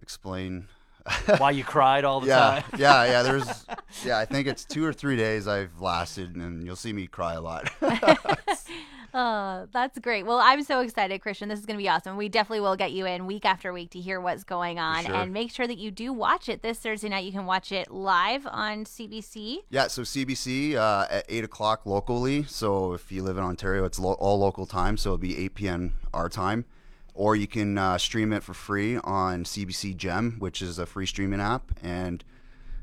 explain 0.00 0.68
Why 1.38 1.50
you 1.50 1.64
cried 1.64 2.04
all 2.04 2.20
the 2.20 2.28
yeah, 2.28 2.38
time. 2.38 2.64
yeah, 2.78 3.04
yeah. 3.04 3.10
yeah. 3.10 3.22
There's, 3.24 3.66
yeah. 4.04 4.18
I 4.18 4.24
think 4.24 4.48
it's 4.48 4.64
two 4.64 4.84
or 4.84 4.92
three 4.92 5.16
days 5.16 5.46
I've 5.46 5.80
lasted, 5.80 6.34
and 6.36 6.64
you'll 6.64 6.76
see 6.76 6.92
me 6.92 7.06
cry 7.06 7.34
a 7.34 7.40
lot. 7.40 7.70
Oh, 9.16 9.68
that's 9.72 9.98
great. 9.98 10.24
Well, 10.24 10.38
I'm 10.38 10.62
so 10.64 10.80
excited, 10.80 11.20
Christian. 11.20 11.48
This 11.48 11.60
is 11.60 11.66
going 11.66 11.78
to 11.78 11.82
be 11.82 11.88
awesome. 11.88 12.16
We 12.16 12.28
definitely 12.28 12.60
will 12.60 12.74
get 12.76 12.92
you 12.92 13.06
in 13.06 13.26
week 13.26 13.44
after 13.44 13.72
week 13.72 13.90
to 13.90 14.00
hear 14.00 14.20
what's 14.20 14.44
going 14.44 14.78
on 14.78 15.04
sure. 15.04 15.14
and 15.14 15.32
make 15.32 15.52
sure 15.52 15.66
that 15.66 15.78
you 15.78 15.90
do 15.90 16.12
watch 16.12 16.48
it 16.48 16.62
this 16.62 16.78
Thursday 16.78 17.10
night. 17.10 17.24
You 17.24 17.32
can 17.32 17.46
watch 17.46 17.70
it 17.70 17.90
live 17.90 18.46
on 18.46 18.84
CBC. 18.84 19.58
yeah. 19.70 19.86
So 19.88 20.02
CBC 20.02 20.74
uh, 20.74 21.06
at 21.10 21.26
eight 21.28 21.44
o'clock 21.44 21.84
locally. 21.86 22.44
So 22.44 22.94
if 22.94 23.12
you 23.12 23.22
live 23.22 23.36
in 23.36 23.44
Ontario, 23.44 23.84
it's 23.84 23.98
lo- 23.98 24.14
all 24.14 24.38
local 24.38 24.66
time. 24.66 24.96
So 24.96 25.10
it'll 25.10 25.18
be 25.18 25.36
eight 25.38 25.54
p.m. 25.54 25.92
our 26.12 26.28
time, 26.28 26.64
or 27.14 27.36
you 27.36 27.46
can 27.46 27.78
uh, 27.78 27.96
stream 27.98 28.32
it 28.32 28.42
for 28.42 28.54
free 28.54 28.98
on 28.98 29.44
CBC 29.44 29.96
Gem, 29.96 30.36
which 30.38 30.60
is 30.60 30.78
a 30.78 30.86
free 30.86 31.06
streaming 31.06 31.40
app, 31.40 31.70
and 31.82 32.24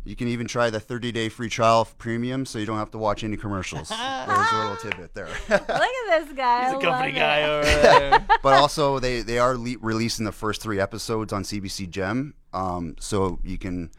you 0.04 0.16
can 0.16 0.28
even 0.30 0.48
try 0.48 0.70
the 0.72 0.80
30-day 0.80 1.30
free 1.30 1.50
trial 1.50 1.82
of 1.82 1.96
premium, 2.00 2.46
so 2.46 2.58
you 2.58 2.66
don't 2.66 2.78
have 2.80 2.90
to 2.92 2.98
watch 2.98 3.24
any 3.24 3.38
commercials. 3.38 3.90
There's 3.90 4.52
a 4.54 4.58
little 4.62 4.76
tidbit 4.78 5.14
there. 5.14 5.28
Look 5.50 5.62
at 5.70 6.26
this 6.26 6.34
guy. 6.36 6.66
He's 6.66 6.74
I 6.74 6.78
a 6.78 6.82
company 6.82 7.12
love 7.12 7.16
guy 7.16 7.44
over 7.44 7.66
there. 7.82 8.26
but 8.42 8.54
also 8.54 8.98
they 9.00 9.22
they 9.22 9.38
are 9.38 9.56
le- 9.58 9.78
releasing 9.80 10.26
the 10.26 10.32
first 10.32 10.62
three 10.62 10.80
episodes 10.80 11.32
on 11.32 11.44
CBC 11.44 11.90
Gem, 11.90 12.34
um, 12.54 12.96
so 13.00 13.38
you 13.44 13.58
can 13.60 13.92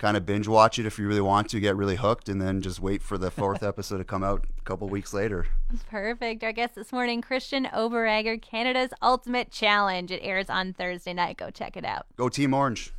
kind 0.00 0.16
of 0.16 0.24
binge 0.24 0.48
watch 0.48 0.78
it 0.78 0.86
if 0.86 0.98
you 0.98 1.06
really 1.06 1.20
want 1.20 1.50
to 1.50 1.60
get 1.60 1.76
really 1.76 1.96
hooked, 1.96 2.30
and 2.30 2.40
then 2.40 2.62
just 2.62 2.80
wait 2.80 3.02
for 3.02 3.18
the 3.18 3.30
fourth 3.30 3.62
episode 3.72 3.98
to 3.98 4.04
come 4.04 4.24
out 4.24 4.46
a 4.58 4.62
couple 4.62 4.88
weeks 4.88 5.12
later. 5.12 5.46
Perfect. 5.90 6.42
Our 6.42 6.52
guest 6.52 6.74
this 6.74 6.90
morning, 6.90 7.20
Christian 7.20 7.66
Overegger, 7.66 8.40
Canada's 8.40 8.90
Ultimate 9.02 9.50
Challenge. 9.50 10.10
It 10.10 10.20
airs 10.22 10.48
on 10.48 10.72
Thursday 10.72 11.12
night. 11.12 11.36
Go 11.36 11.50
check 11.50 11.76
it 11.76 11.84
out. 11.84 12.06
Go 12.16 12.30
Team 12.30 12.54
Orange! 12.54 12.94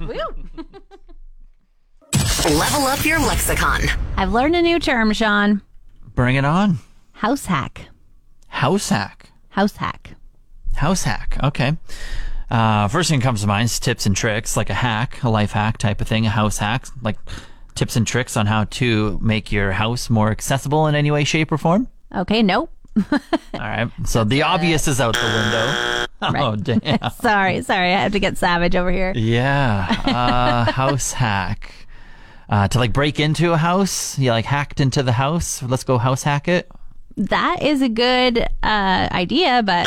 Woo! 0.00 0.16
Level 2.44 2.86
up 2.86 3.04
your 3.04 3.18
lexicon. 3.18 3.82
I've 4.16 4.32
learned 4.32 4.56
a 4.56 4.62
new 4.62 4.78
term, 4.78 5.12
Sean. 5.12 5.60
Bring 6.14 6.36
it 6.36 6.44
on. 6.46 6.78
House 7.12 7.46
hack. 7.46 7.88
House 8.48 8.88
hack. 8.88 9.30
House 9.50 9.76
hack. 9.76 10.14
House 10.76 11.02
hack. 11.02 11.36
Okay. 11.42 11.76
Uh, 12.50 12.88
first 12.88 13.10
thing 13.10 13.20
that 13.20 13.24
comes 13.24 13.40
to 13.40 13.46
mind 13.46 13.66
is 13.66 13.80
tips 13.80 14.06
and 14.06 14.14
tricks, 14.14 14.56
like 14.56 14.70
a 14.70 14.74
hack, 14.74 15.22
a 15.22 15.28
life 15.28 15.52
hack 15.52 15.78
type 15.78 16.00
of 16.00 16.08
thing, 16.08 16.26
a 16.26 16.30
house 16.30 16.58
hack, 16.58 16.86
like 17.02 17.16
tips 17.74 17.96
and 17.96 18.06
tricks 18.06 18.36
on 18.36 18.46
how 18.46 18.64
to 18.64 19.18
make 19.20 19.50
your 19.52 19.72
house 19.72 20.08
more 20.08 20.30
accessible 20.30 20.86
in 20.86 20.94
any 20.94 21.10
way, 21.10 21.24
shape, 21.24 21.50
or 21.50 21.58
form. 21.58 21.88
Okay, 22.14 22.42
nope. 22.42 22.70
All 23.12 23.20
right. 23.54 23.90
So 24.04 24.24
the 24.24 24.42
obvious 24.42 24.88
is 24.88 25.00
out 25.00 25.14
the 25.14 25.20
window. 25.22 26.02
Oh, 26.22 26.56
damn. 26.56 27.10
Sorry, 27.20 27.60
sorry. 27.60 27.92
I 27.92 28.00
have 28.00 28.12
to 28.12 28.18
get 28.18 28.38
savage 28.38 28.74
over 28.74 28.90
here. 28.90 29.12
Yeah. 29.14 29.86
Uh, 30.06 30.72
house 30.72 31.12
hack. 31.12 31.70
Uh, 32.48 32.66
to 32.68 32.78
like 32.78 32.94
break 32.94 33.20
into 33.20 33.52
a 33.52 33.58
house. 33.58 34.18
You 34.18 34.30
like 34.30 34.46
hacked 34.46 34.80
into 34.80 35.02
the 35.02 35.12
house. 35.12 35.62
Let's 35.62 35.84
go 35.84 35.98
house 35.98 36.22
hack 36.22 36.48
it. 36.48 36.70
That 37.18 37.62
is 37.62 37.82
a 37.82 37.90
good 37.90 38.38
uh, 38.62 39.08
idea, 39.12 39.62
but 39.62 39.86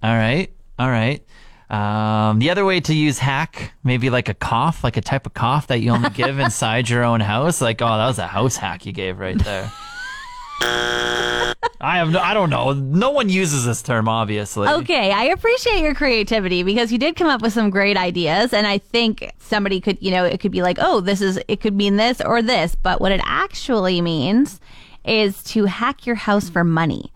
All 0.00 0.14
right. 0.14 0.48
All 0.80 0.88
right. 0.88 1.22
Um, 1.68 2.38
the 2.38 2.48
other 2.48 2.64
way 2.64 2.80
to 2.80 2.94
use 2.94 3.18
hack, 3.18 3.74
maybe 3.84 4.08
like 4.08 4.30
a 4.30 4.34
cough, 4.34 4.82
like 4.82 4.96
a 4.96 5.02
type 5.02 5.26
of 5.26 5.34
cough 5.34 5.66
that 5.66 5.80
you 5.80 5.90
only 5.90 6.08
give 6.14 6.38
inside 6.38 6.88
your 6.88 7.04
own 7.04 7.20
house. 7.20 7.60
Like, 7.60 7.82
oh, 7.82 7.98
that 7.98 8.06
was 8.06 8.18
a 8.18 8.26
house 8.26 8.56
hack 8.56 8.86
you 8.86 8.92
gave 8.92 9.18
right 9.18 9.38
there. 9.38 9.70
I 10.62 11.96
have 11.98 12.10
no, 12.10 12.20
I 12.20 12.32
don't 12.32 12.48
know. 12.48 12.72
No 12.72 13.10
one 13.10 13.28
uses 13.28 13.66
this 13.66 13.82
term, 13.82 14.08
obviously. 14.08 14.68
Okay, 14.68 15.12
I 15.12 15.24
appreciate 15.24 15.82
your 15.82 15.94
creativity 15.94 16.62
because 16.62 16.90
you 16.90 16.98
did 16.98 17.14
come 17.14 17.26
up 17.28 17.42
with 17.42 17.52
some 17.52 17.68
great 17.68 17.98
ideas. 17.98 18.54
And 18.54 18.66
I 18.66 18.78
think 18.78 19.30
somebody 19.38 19.82
could, 19.82 19.98
you 20.00 20.10
know, 20.10 20.24
it 20.24 20.40
could 20.40 20.52
be 20.52 20.62
like, 20.62 20.78
oh, 20.80 21.00
this 21.00 21.20
is, 21.20 21.38
it 21.46 21.60
could 21.60 21.74
mean 21.74 21.96
this 21.96 22.22
or 22.22 22.40
this. 22.40 22.74
But 22.74 23.02
what 23.02 23.12
it 23.12 23.20
actually 23.24 24.00
means 24.00 24.60
is 25.04 25.42
to 25.44 25.66
hack 25.66 26.06
your 26.06 26.16
house 26.16 26.48
for 26.48 26.64
money. 26.64 27.12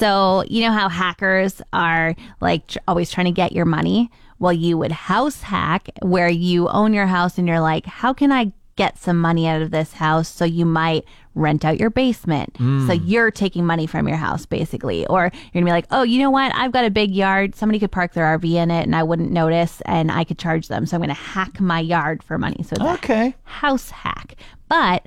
So, 0.00 0.44
you 0.48 0.62
know 0.64 0.72
how 0.72 0.88
hackers 0.88 1.62
are 1.72 2.16
like 2.40 2.66
tr- 2.66 2.78
always 2.88 3.10
trying 3.10 3.26
to 3.26 3.32
get 3.32 3.52
your 3.52 3.66
money? 3.66 4.10
Well, 4.38 4.52
you 4.52 4.78
would 4.78 4.92
house 4.92 5.42
hack 5.42 5.90
where 6.02 6.28
you 6.28 6.68
own 6.68 6.94
your 6.94 7.06
house 7.06 7.36
and 7.38 7.46
you're 7.46 7.60
like, 7.60 7.84
how 7.86 8.12
can 8.14 8.32
I 8.32 8.52
get 8.76 8.96
some 8.96 9.18
money 9.18 9.46
out 9.46 9.60
of 9.60 9.70
this 9.70 9.92
house? 9.92 10.26
So 10.28 10.46
you 10.46 10.64
might 10.64 11.04
rent 11.34 11.64
out 11.66 11.78
your 11.78 11.90
basement. 11.90 12.56
Hmm. 12.56 12.86
So 12.86 12.94
you're 12.94 13.30
taking 13.30 13.66
money 13.66 13.86
from 13.86 14.08
your 14.08 14.16
house 14.16 14.46
basically. 14.46 15.06
Or 15.06 15.24
you're 15.24 15.50
gonna 15.52 15.66
be 15.66 15.70
like, 15.72 15.86
oh, 15.90 16.02
you 16.02 16.18
know 16.18 16.30
what? 16.30 16.50
I've 16.54 16.72
got 16.72 16.86
a 16.86 16.90
big 16.90 17.14
yard. 17.14 17.54
Somebody 17.54 17.78
could 17.78 17.92
park 17.92 18.14
their 18.14 18.24
RV 18.38 18.50
in 18.50 18.70
it 18.70 18.84
and 18.84 18.96
I 18.96 19.02
wouldn't 19.02 19.30
notice 19.30 19.82
and 19.84 20.10
I 20.10 20.24
could 20.24 20.38
charge 20.38 20.68
them. 20.68 20.86
So 20.86 20.96
I'm 20.96 21.02
gonna 21.02 21.12
hack 21.12 21.60
my 21.60 21.78
yard 21.80 22.22
for 22.22 22.38
money. 22.38 22.62
So 22.62 22.72
it's 22.72 23.04
Okay. 23.04 23.34
house 23.44 23.90
hack. 23.90 24.36
But 24.68 25.06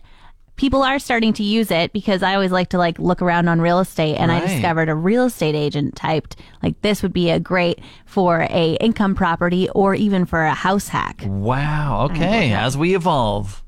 people 0.55 0.83
are 0.83 1.00
starting 1.00 1.33
to 1.33 1.43
use 1.43 1.72
it 1.72 1.93
because 1.93 2.24
I 2.24 2.36
always 2.36 2.51
like 2.51 2.69
to 2.69 2.77
like 2.77 3.00
look 3.00 3.22
around 3.22 3.48
on 3.48 3.60
real 3.60 3.79
estate 3.79 4.15
and 4.17 4.31
I 4.31 4.39
discovered 4.39 4.89
a 4.89 4.95
real 4.95 5.25
estate 5.25 5.55
agent 5.55 5.95
typed 5.95 6.36
like 6.62 6.79
this 6.81 7.01
would 7.01 7.13
be 7.13 7.29
a 7.29 7.39
great 7.39 7.79
for 8.05 8.48
a 8.50 8.77
income 8.79 9.15
property 9.15 9.69
or 9.69 9.95
even 9.95 10.25
for 10.25 10.43
a 10.43 10.53
house 10.53 10.88
hack. 10.88 11.24
Wow. 11.25 12.07
Okay. 12.12 12.53
As 12.53 12.77
we 12.77 12.95
evolve, 12.95 13.63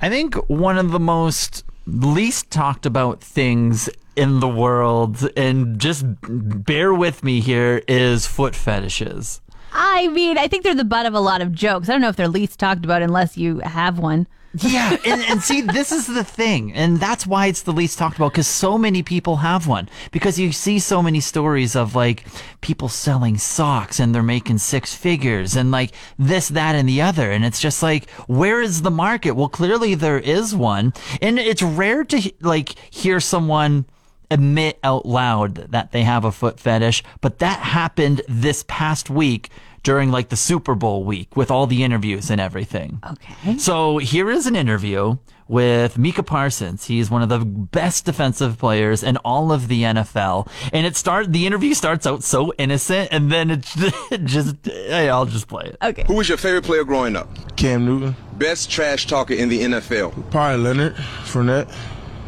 I 0.00 0.08
think 0.08 0.34
one 0.48 0.78
of 0.78 0.90
the 0.90 1.00
most 1.00 1.64
least 1.86 2.50
talked 2.50 2.86
about 2.86 3.20
things 3.20 3.88
in 4.14 4.40
the 4.40 4.48
world, 4.48 5.28
and 5.36 5.78
just 5.78 6.04
bear 6.28 6.92
with 6.92 7.24
me 7.24 7.40
here, 7.40 7.82
is 7.88 8.26
foot 8.26 8.54
fetishes. 8.54 9.40
I 9.72 10.08
mean, 10.08 10.36
I 10.36 10.48
think 10.48 10.64
they're 10.64 10.74
the 10.74 10.84
butt 10.84 11.06
of 11.06 11.14
a 11.14 11.20
lot 11.20 11.40
of 11.40 11.52
jokes. 11.52 11.88
I 11.88 11.92
don't 11.92 12.02
know 12.02 12.10
if 12.10 12.16
they're 12.16 12.28
least 12.28 12.58
talked 12.58 12.84
about 12.84 13.00
unless 13.00 13.38
you 13.38 13.60
have 13.60 13.98
one. 13.98 14.26
Yeah, 14.54 14.96
and, 15.06 15.22
and 15.22 15.42
see, 15.42 15.62
this 15.62 15.92
is 15.92 16.06
the 16.06 16.24
thing, 16.24 16.74
and 16.74 17.00
that's 17.00 17.26
why 17.26 17.46
it's 17.46 17.62
the 17.62 17.72
least 17.72 17.98
talked 17.98 18.16
about 18.16 18.32
because 18.32 18.46
so 18.46 18.76
many 18.76 19.02
people 19.02 19.36
have 19.36 19.66
one. 19.66 19.88
Because 20.10 20.38
you 20.38 20.52
see 20.52 20.78
so 20.78 21.02
many 21.02 21.20
stories 21.20 21.74
of 21.74 21.94
like 21.94 22.26
people 22.60 22.88
selling 22.88 23.38
socks 23.38 23.98
and 23.98 24.14
they're 24.14 24.22
making 24.22 24.58
six 24.58 24.94
figures 24.94 25.56
and 25.56 25.70
like 25.70 25.92
this, 26.18 26.48
that, 26.48 26.74
and 26.74 26.86
the 26.88 27.00
other, 27.00 27.30
and 27.30 27.44
it's 27.44 27.60
just 27.60 27.82
like, 27.82 28.10
where 28.28 28.60
is 28.60 28.82
the 28.82 28.90
market? 28.90 29.32
Well, 29.32 29.48
clearly 29.48 29.94
there 29.94 30.18
is 30.18 30.54
one, 30.54 30.92
and 31.22 31.38
it's 31.38 31.62
rare 31.62 32.04
to 32.04 32.32
like 32.40 32.78
hear 32.90 33.20
someone 33.20 33.86
admit 34.32 34.78
out 34.82 35.06
loud 35.06 35.54
that 35.72 35.92
they 35.92 36.02
have 36.02 36.24
a 36.24 36.32
foot 36.32 36.58
fetish, 36.58 37.02
but 37.20 37.38
that 37.38 37.60
happened 37.60 38.22
this 38.28 38.64
past 38.68 39.10
week 39.10 39.50
during 39.82 40.10
like 40.10 40.28
the 40.28 40.36
Super 40.36 40.74
Bowl 40.74 41.04
week 41.04 41.36
with 41.36 41.50
all 41.50 41.66
the 41.66 41.82
interviews 41.82 42.30
and 42.30 42.40
everything. 42.40 43.00
Okay. 43.08 43.58
So 43.58 43.98
here 43.98 44.30
is 44.30 44.46
an 44.46 44.54
interview 44.54 45.16
with 45.48 45.98
Micah 45.98 46.22
Parsons. 46.22 46.86
He's 46.86 47.10
one 47.10 47.20
of 47.20 47.28
the 47.28 47.40
best 47.40 48.04
defensive 48.04 48.58
players 48.58 49.02
in 49.02 49.16
all 49.18 49.50
of 49.50 49.66
the 49.66 49.82
NFL. 49.82 50.48
And 50.72 50.86
it 50.86 50.96
start 50.96 51.32
the 51.32 51.46
interview 51.46 51.74
starts 51.74 52.06
out 52.06 52.22
so 52.22 52.52
innocent 52.58 53.08
and 53.10 53.30
then 53.30 53.50
it 53.50 53.62
just 54.24 54.54
hey, 54.64 55.08
I'll 55.08 55.26
just 55.26 55.48
play 55.48 55.64
it. 55.64 55.76
Okay. 55.82 56.04
Who 56.06 56.14
was 56.14 56.28
your 56.28 56.38
favorite 56.38 56.64
player 56.64 56.84
growing 56.84 57.16
up? 57.16 57.28
Cam 57.56 57.84
Newton, 57.84 58.14
Best 58.34 58.70
trash 58.70 59.06
talker 59.08 59.34
in 59.34 59.48
the 59.48 59.60
NFL? 59.62 60.30
probably 60.30 60.62
Leonard 60.62 60.94
Fournette. 61.24 61.68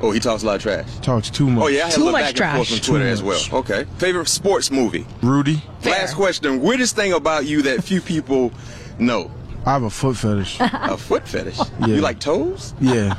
Oh, 0.04 0.11
he 0.11 0.20
talks 0.20 0.42
a 0.42 0.46
lot 0.46 0.56
of 0.56 0.62
trash. 0.62 0.87
Talks 1.00 1.30
too 1.30 1.49
much. 1.49 1.64
Oh 1.64 1.66
yeah, 1.68 1.80
I 1.80 1.84
had 1.84 1.92
Too 1.94 2.02
a 2.02 2.04
little 2.04 2.12
much 2.12 2.20
back 2.23 2.28
and 2.28 2.37
trash. 2.37 2.56
forth 2.56 2.73
on 2.73 2.78
Twitter 2.80 3.08
as 3.08 3.23
well. 3.23 3.40
Okay. 3.61 3.87
Favorite 3.96 4.28
sports 4.28 4.70
movie? 4.70 5.06
Rudy. 5.23 5.62
Last 5.82 6.12
question. 6.14 6.61
Weirdest 6.61 6.94
thing 6.94 7.14
about 7.14 7.46
you 7.46 7.62
that 7.62 7.82
few 7.82 8.02
people 8.02 8.52
know? 8.99 9.30
I 9.64 9.73
have 9.73 9.82
a 9.82 9.88
foot 9.90 10.16
fetish. 10.18 10.58
A 10.61 10.99
foot 10.99 11.26
fetish. 11.26 11.58
Yeah. 11.80 11.87
You 11.87 12.00
like 12.02 12.18
toes? 12.20 12.75
yeah. 12.82 13.16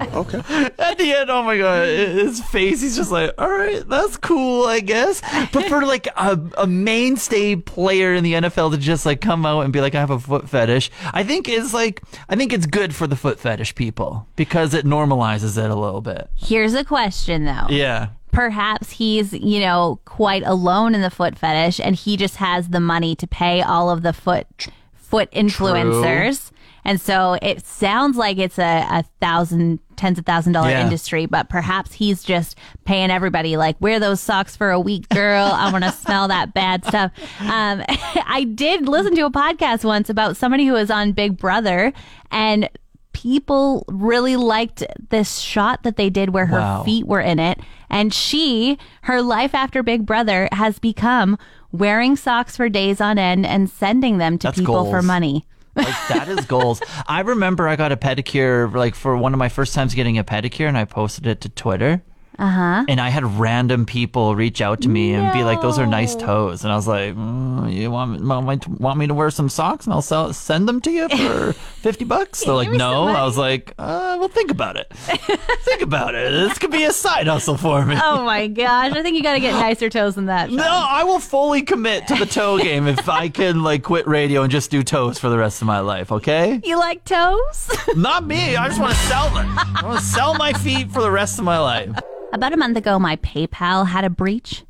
Okay. 0.18 0.38
At 0.78 0.98
the 0.98 1.12
end, 1.12 1.30
oh 1.30 1.42
my 1.44 1.56
god, 1.58 1.86
his 1.86 2.42
face, 2.42 2.80
he's 2.80 2.96
just 2.96 3.12
like, 3.12 3.32
all 3.38 3.48
right, 3.48 3.88
that's 3.88 4.16
cool, 4.16 4.66
I 4.66 4.80
guess. 4.80 5.20
But 5.52 5.64
for 5.68 5.84
like 5.86 6.08
a, 6.16 6.40
a 6.56 6.66
mainstay 6.66 7.54
player 7.56 8.14
in 8.14 8.24
the 8.24 8.32
NFL 8.34 8.72
to 8.72 8.78
just 8.78 9.06
like 9.06 9.20
come 9.20 9.46
out 9.46 9.60
and 9.60 9.72
be 9.72 9.80
like, 9.80 9.94
I 9.94 10.00
have 10.00 10.10
a 10.10 10.18
foot 10.18 10.48
fetish, 10.48 10.90
I 11.12 11.22
think 11.22 11.48
is 11.48 11.72
like, 11.72 12.02
I 12.28 12.34
think 12.34 12.52
it's 12.52 12.66
good 12.66 12.94
for 12.94 13.06
the 13.06 13.14
foot 13.16 13.38
fetish 13.38 13.74
people 13.76 14.26
because 14.34 14.74
it 14.74 14.84
normalizes 14.84 15.62
it 15.62 15.70
a 15.70 15.76
little 15.76 16.00
bit. 16.00 16.28
Here's 16.34 16.74
a 16.74 16.84
question 16.84 17.44
though. 17.44 17.66
Yeah. 17.68 18.08
Perhaps 18.32 18.92
he's, 18.92 19.32
you 19.32 19.60
know, 19.60 20.00
quite 20.04 20.42
alone 20.44 20.94
in 20.94 21.00
the 21.00 21.10
foot 21.10 21.38
fetish 21.38 21.80
and 21.80 21.94
he 21.94 22.16
just 22.16 22.36
has 22.36 22.70
the 22.70 22.80
money 22.80 23.14
to 23.16 23.26
pay 23.26 23.62
all 23.62 23.88
of 23.90 24.02
the 24.02 24.12
foot 24.12 24.68
foot 24.94 25.30
influencers. 25.32 26.50
And 26.84 27.00
so 27.00 27.38
it 27.42 27.64
sounds 27.64 28.16
like 28.16 28.38
it's 28.38 28.58
a, 28.58 28.86
a 28.90 29.04
thousand, 29.20 29.80
tens 29.98 30.18
of 30.18 30.24
thousand 30.24 30.52
dollar 30.54 30.70
Yeah. 30.70 30.82
industry, 30.84 31.26
but 31.26 31.48
perhaps 31.50 31.92
he's 31.92 32.22
just 32.22 32.56
paying 32.86 33.10
everybody 33.10 33.56
like, 33.58 33.76
wear 33.80 34.00
those 34.00 34.20
socks 34.20 34.56
for 34.56 34.70
a 34.70 34.80
week, 34.80 35.08
girl. 35.10 35.44
I 35.44 35.70
want 35.70 35.84
to 35.84 35.92
smell 35.92 36.28
that 36.28 36.54
bad 36.54 36.84
stuff. 36.86 37.12
Um, 37.40 37.82
I 37.88 38.44
did 38.54 38.88
listen 38.88 39.14
to 39.16 39.26
a 39.26 39.30
podcast 39.30 39.84
once 39.84 40.08
about 40.08 40.36
somebody 40.36 40.64
who 40.66 40.72
was 40.72 40.90
on 40.90 41.12
Big 41.12 41.36
Brother 41.36 41.92
and 42.30 42.70
people 43.12 43.84
really 43.88 44.36
liked 44.36 44.84
this 45.10 45.38
shot 45.38 45.82
that 45.82 45.96
they 45.96 46.08
did 46.08 46.30
where 46.30 46.46
her 46.46 46.58
Wow. 46.60 46.82
feet 46.84 47.06
were 47.06 47.20
in 47.20 47.38
it. 47.40 47.58
And 47.90 48.14
she, 48.14 48.78
her 49.02 49.20
life 49.22 49.54
after 49.54 49.82
Big 49.82 50.06
Brother 50.06 50.48
has 50.52 50.78
become 50.78 51.36
wearing 51.72 52.14
socks 52.16 52.56
for 52.56 52.68
days 52.68 53.00
on 53.00 53.18
end 53.18 53.44
and 53.44 53.68
sending 53.68 54.18
them 54.18 54.38
to 54.38 54.46
That's 54.48 54.58
people 54.58 54.88
for 54.90 55.02
money. 55.02 55.46
Like 55.78 56.08
that 56.08 56.28
is 56.28 56.44
goals. 56.44 56.82
I 57.06 57.20
remember 57.20 57.68
I 57.68 57.76
got 57.76 57.92
a 57.92 57.96
pedicure 57.96 58.72
like 58.74 58.94
for 58.94 59.16
one 59.16 59.32
of 59.32 59.38
my 59.38 59.48
first 59.48 59.74
times 59.74 59.94
getting 59.94 60.18
a 60.18 60.24
pedicure 60.24 60.68
and 60.68 60.76
I 60.76 60.84
posted 60.84 61.26
it 61.26 61.40
to 61.42 61.48
Twitter. 61.48 62.02
Uh-huh. 62.38 62.84
And 62.88 63.00
I 63.00 63.08
had 63.08 63.24
random 63.38 63.84
people 63.84 64.36
reach 64.36 64.60
out 64.60 64.82
to 64.82 64.88
me 64.88 65.12
and 65.12 65.32
be 65.32 65.42
like, 65.42 65.60
"Those 65.60 65.78
are 65.78 65.86
nice 65.86 66.14
toes," 66.14 66.62
and 66.62 66.72
I 66.72 66.76
was 66.76 66.86
like, 66.86 67.14
mm, 67.14 67.72
"You 67.72 67.90
want 67.90 68.20
me, 68.20 68.26
want, 68.26 68.46
me 68.46 68.56
to, 68.58 68.70
want 68.70 68.98
me 68.98 69.06
to 69.08 69.14
wear 69.14 69.30
some 69.30 69.48
socks 69.48 69.86
and 69.86 69.92
I'll 69.92 70.02
sell, 70.02 70.32
send 70.32 70.68
them 70.68 70.80
to 70.82 70.90
you 70.90 71.08
for 71.08 71.52
fifty 71.82 72.04
bucks?" 72.04 72.44
They're 72.44 72.54
like, 72.54 72.70
"No." 72.70 73.08
I 73.08 73.24
was 73.24 73.36
like, 73.36 73.74
uh, 73.78 74.16
"Well, 74.20 74.28
think 74.28 74.52
about 74.52 74.76
it. 74.76 74.92
think 74.94 75.82
about 75.82 76.14
it. 76.14 76.30
This 76.30 76.58
could 76.58 76.70
be 76.70 76.84
a 76.84 76.92
side 76.92 77.26
hustle 77.26 77.56
for 77.56 77.84
me." 77.84 77.96
Oh 78.00 78.24
my 78.24 78.46
gosh. 78.46 78.92
I 78.92 79.02
think 79.02 79.16
you 79.16 79.22
got 79.22 79.34
to 79.34 79.40
get 79.40 79.52
nicer 79.60 79.88
toes 79.88 80.14
than 80.14 80.26
that. 80.26 80.50
No, 80.50 80.64
I 80.64 81.02
will 81.04 81.20
fully 81.20 81.62
commit 81.62 82.06
to 82.06 82.14
the 82.14 82.26
toe 82.26 82.58
game 82.58 82.86
if 82.86 83.08
I 83.08 83.28
can 83.28 83.62
like 83.64 83.82
quit 83.82 84.06
radio 84.06 84.42
and 84.42 84.52
just 84.52 84.70
do 84.70 84.82
toes 84.84 85.18
for 85.18 85.28
the 85.28 85.38
rest 85.38 85.60
of 85.60 85.66
my 85.66 85.80
life. 85.80 86.12
Okay. 86.12 86.60
You 86.62 86.78
like 86.78 87.04
toes? 87.04 87.70
Not 87.96 88.26
me. 88.26 88.56
I 88.56 88.68
just 88.68 88.80
want 88.80 88.92
to 88.92 88.98
sell 89.00 89.28
them. 89.34 89.46
I 89.58 89.80
want 89.84 89.98
to 89.98 90.04
sell 90.04 90.34
my 90.34 90.52
feet 90.52 90.90
for 90.90 91.02
the 91.02 91.10
rest 91.10 91.38
of 91.38 91.44
my 91.44 91.58
life. 91.58 91.90
About 92.32 92.52
a 92.52 92.56
month 92.56 92.76
ago, 92.76 92.98
my 92.98 93.16
PayPal 93.16 93.86
had 93.88 94.04
a 94.04 94.10
breach. 94.10 94.64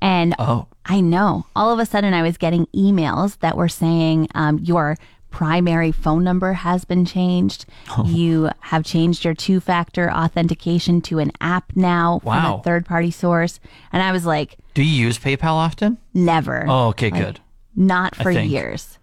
And 0.00 0.34
Oh. 0.38 0.66
I 0.84 1.00
know. 1.00 1.46
All 1.54 1.72
of 1.72 1.78
a 1.78 1.86
sudden, 1.86 2.12
I 2.12 2.22
was 2.22 2.36
getting 2.36 2.66
emails 2.74 3.38
that 3.38 3.56
were 3.56 3.68
saying 3.68 4.28
um, 4.34 4.58
your 4.58 4.96
primary 5.30 5.92
phone 5.92 6.22
number 6.24 6.52
has 6.52 6.84
been 6.84 7.04
changed. 7.06 7.64
Oh. 7.96 8.04
You 8.04 8.50
have 8.60 8.84
changed 8.84 9.24
your 9.24 9.32
two 9.34 9.60
factor 9.60 10.10
authentication 10.12 11.00
to 11.02 11.18
an 11.20 11.32
app 11.40 11.72
now 11.74 12.18
from 12.22 12.44
a 12.44 12.62
third 12.62 12.84
party 12.84 13.10
source. 13.12 13.60
And 13.92 14.02
I 14.02 14.12
was 14.12 14.26
like, 14.26 14.58
Do 14.74 14.82
you 14.82 15.06
use 15.06 15.18
PayPal 15.18 15.52
often? 15.54 15.98
never. 16.12 16.66
Oh, 16.68 16.88
okay, 16.88 17.10
Like, 17.10 17.24
good. 17.24 17.40
Not 17.74 18.14
for 18.16 18.30
years. 18.30 18.98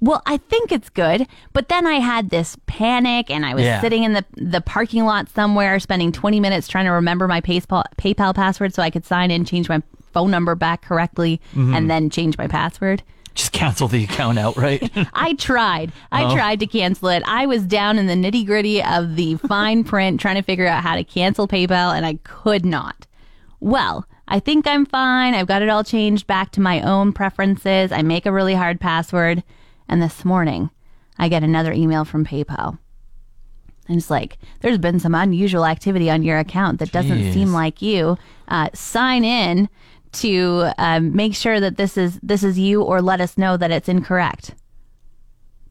Well, 0.00 0.22
I 0.26 0.38
think 0.38 0.72
it's 0.72 0.88
good, 0.88 1.26
but 1.52 1.68
then 1.68 1.86
I 1.86 1.94
had 1.94 2.30
this 2.30 2.56
panic 2.66 3.30
and 3.30 3.44
I 3.44 3.54
was 3.54 3.64
Yeah. 3.64 3.80
sitting 3.80 4.02
in 4.04 4.14
the 4.14 4.24
the 4.36 4.60
parking 4.60 5.04
lot 5.04 5.28
somewhere 5.28 5.78
spending 5.78 6.10
20 6.12 6.40
minutes 6.40 6.68
trying 6.68 6.86
to 6.86 6.90
remember 6.92 7.28
my 7.28 7.40
PayPal 7.40 7.84
PayPal 7.98 8.34
password 8.34 8.72
so 8.74 8.82
I 8.82 8.90
could 8.90 9.04
sign 9.04 9.30
in, 9.30 9.44
change 9.44 9.68
my 9.68 9.82
phone 10.12 10.30
number 10.30 10.54
back 10.54 10.82
correctly 10.82 11.40
Mm-hmm. 11.54 11.74
and 11.74 11.90
then 11.90 12.08
change 12.10 12.38
my 12.38 12.46
password. 12.46 13.02
Just 13.34 13.52
cancel 13.52 13.86
the 13.86 14.02
account 14.04 14.38
outright. 14.40 14.90
I 15.14 15.34
tried. 15.34 15.92
I 16.10 16.24
Oh. 16.24 16.34
tried 16.34 16.58
to 16.60 16.66
cancel 16.66 17.08
it. 17.10 17.22
I 17.26 17.46
was 17.46 17.62
down 17.64 17.96
in 17.98 18.06
the 18.06 18.14
nitty 18.14 18.44
gritty 18.44 18.82
of 18.82 19.14
the 19.16 19.36
fine 19.36 19.84
print 19.84 20.18
trying 20.20 20.34
to 20.36 20.42
figure 20.42 20.66
out 20.66 20.82
how 20.82 20.96
to 20.96 21.04
cancel 21.04 21.46
PayPal 21.46 21.94
and 21.94 22.04
I 22.04 22.14
could 22.24 22.64
not. 22.66 23.06
Well, 23.60 24.06
I 24.26 24.40
think 24.40 24.66
I'm 24.66 24.86
fine. 24.86 25.34
I've 25.34 25.46
got 25.46 25.62
it 25.62 25.68
all 25.68 25.84
changed 25.84 26.26
back 26.26 26.50
to 26.52 26.60
my 26.60 26.80
own 26.80 27.12
preferences. 27.12 27.92
I 27.92 28.02
make 28.02 28.26
a 28.26 28.32
really 28.32 28.54
hard 28.54 28.80
password. 28.80 29.42
And 29.90 30.00
this 30.00 30.24
morning, 30.24 30.70
I 31.18 31.28
get 31.28 31.42
another 31.42 31.72
email 31.72 32.04
from 32.04 32.24
PayPal. 32.24 32.78
And 33.88 33.98
it's 33.98 34.08
like, 34.08 34.38
there's 34.60 34.78
been 34.78 35.00
some 35.00 35.16
unusual 35.16 35.66
activity 35.66 36.08
on 36.08 36.22
your 36.22 36.38
account 36.38 36.78
that 36.78 36.92
doesn't 36.92 37.18
Jeez. 37.18 37.34
seem 37.34 37.52
like 37.52 37.82
you. 37.82 38.16
Uh, 38.46 38.68
sign 38.72 39.24
in 39.24 39.68
to 40.12 40.70
um, 40.78 41.14
make 41.14 41.34
sure 41.34 41.58
that 41.58 41.76
this 41.76 41.96
is 41.96 42.20
this 42.22 42.44
is 42.44 42.56
you, 42.56 42.82
or 42.82 43.02
let 43.02 43.20
us 43.20 43.36
know 43.36 43.56
that 43.56 43.72
it's 43.72 43.88
incorrect. 43.88 44.54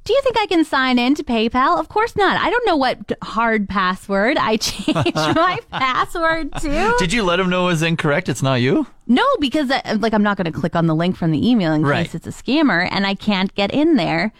Do 0.09 0.13
you 0.15 0.21
think 0.23 0.39
I 0.39 0.47
can 0.47 0.65
sign 0.65 0.97
in 0.97 1.13
to 1.13 1.23
PayPal? 1.23 1.79
Of 1.79 1.87
course 1.87 2.15
not. 2.15 2.41
I 2.41 2.49
don't 2.49 2.65
know 2.65 2.75
what 2.75 3.11
hard 3.21 3.69
password 3.69 4.37
I 4.37 4.57
changed 4.57 4.95
my 5.15 5.59
password 5.71 6.51
to. 6.61 6.95
Did 6.97 7.13
you 7.13 7.21
let 7.21 7.39
him 7.39 7.47
know 7.47 7.65
it 7.65 7.73
was 7.73 7.83
incorrect? 7.83 8.27
It's 8.27 8.41
not 8.41 8.55
you? 8.55 8.87
No, 9.05 9.23
because 9.39 9.69
uh, 9.69 9.97
like 9.99 10.13
I'm 10.15 10.23
not 10.23 10.35
going 10.35 10.51
to 10.51 10.59
click 10.59 10.75
on 10.75 10.87
the 10.87 10.95
link 10.95 11.15
from 11.15 11.29
the 11.29 11.47
email 11.47 11.73
in 11.73 11.83
Right. 11.83 12.07
case 12.09 12.15
it's 12.15 12.25
a 12.25 12.31
scammer, 12.31 12.87
and 12.89 13.05
I 13.05 13.13
can't 13.13 13.53
get 13.53 13.71
in 13.71 13.97
there 13.97 14.33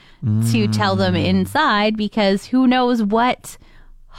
to 0.51 0.67
tell 0.69 0.95
them 0.95 1.13
Mm. 1.13 1.23
inside 1.25 1.95
because 1.95 2.45
who 2.47 2.65
knows 2.65 3.03
what 3.03 3.59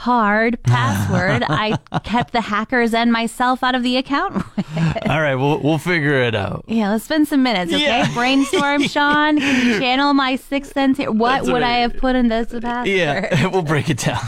hard 0.01 0.61
password 0.63 1.43
I 1.47 1.77
kept 2.03 2.33
the 2.33 2.41
hackers 2.41 2.93
and 2.93 3.11
myself 3.11 3.63
out 3.63 3.75
of 3.75 3.83
the 3.83 3.97
account 3.97 4.33
with. 4.57 4.65
All 5.09 5.21
right, 5.21 5.35
we'll 5.35 5.59
we'll 5.59 5.77
figure 5.77 6.21
it 6.23 6.33
out. 6.35 6.65
Yeah, 6.67 6.89
let's 6.91 7.03
spend 7.03 7.27
some 7.27 7.43
minutes, 7.43 7.71
okay? 7.71 7.83
Yeah. 7.83 8.13
Brainstorm, 8.13 8.83
Sean. 8.87 9.39
Can 9.39 9.67
you 9.67 9.79
channel 9.79 10.13
my 10.13 10.35
sixth 10.37 10.73
sense 10.73 10.97
here? 10.97 11.11
What 11.11 11.29
That's 11.37 11.45
would 11.47 11.53
what 11.53 11.63
I 11.63 11.77
I- 11.77 11.79
have 11.81 11.97
put 11.97 12.15
in 12.15 12.29
this 12.29 12.51
password? 12.51 12.87
Yeah, 12.87 13.47
we'll 13.47 13.61
break 13.61 13.89
it 13.89 13.99
down. 13.99 14.21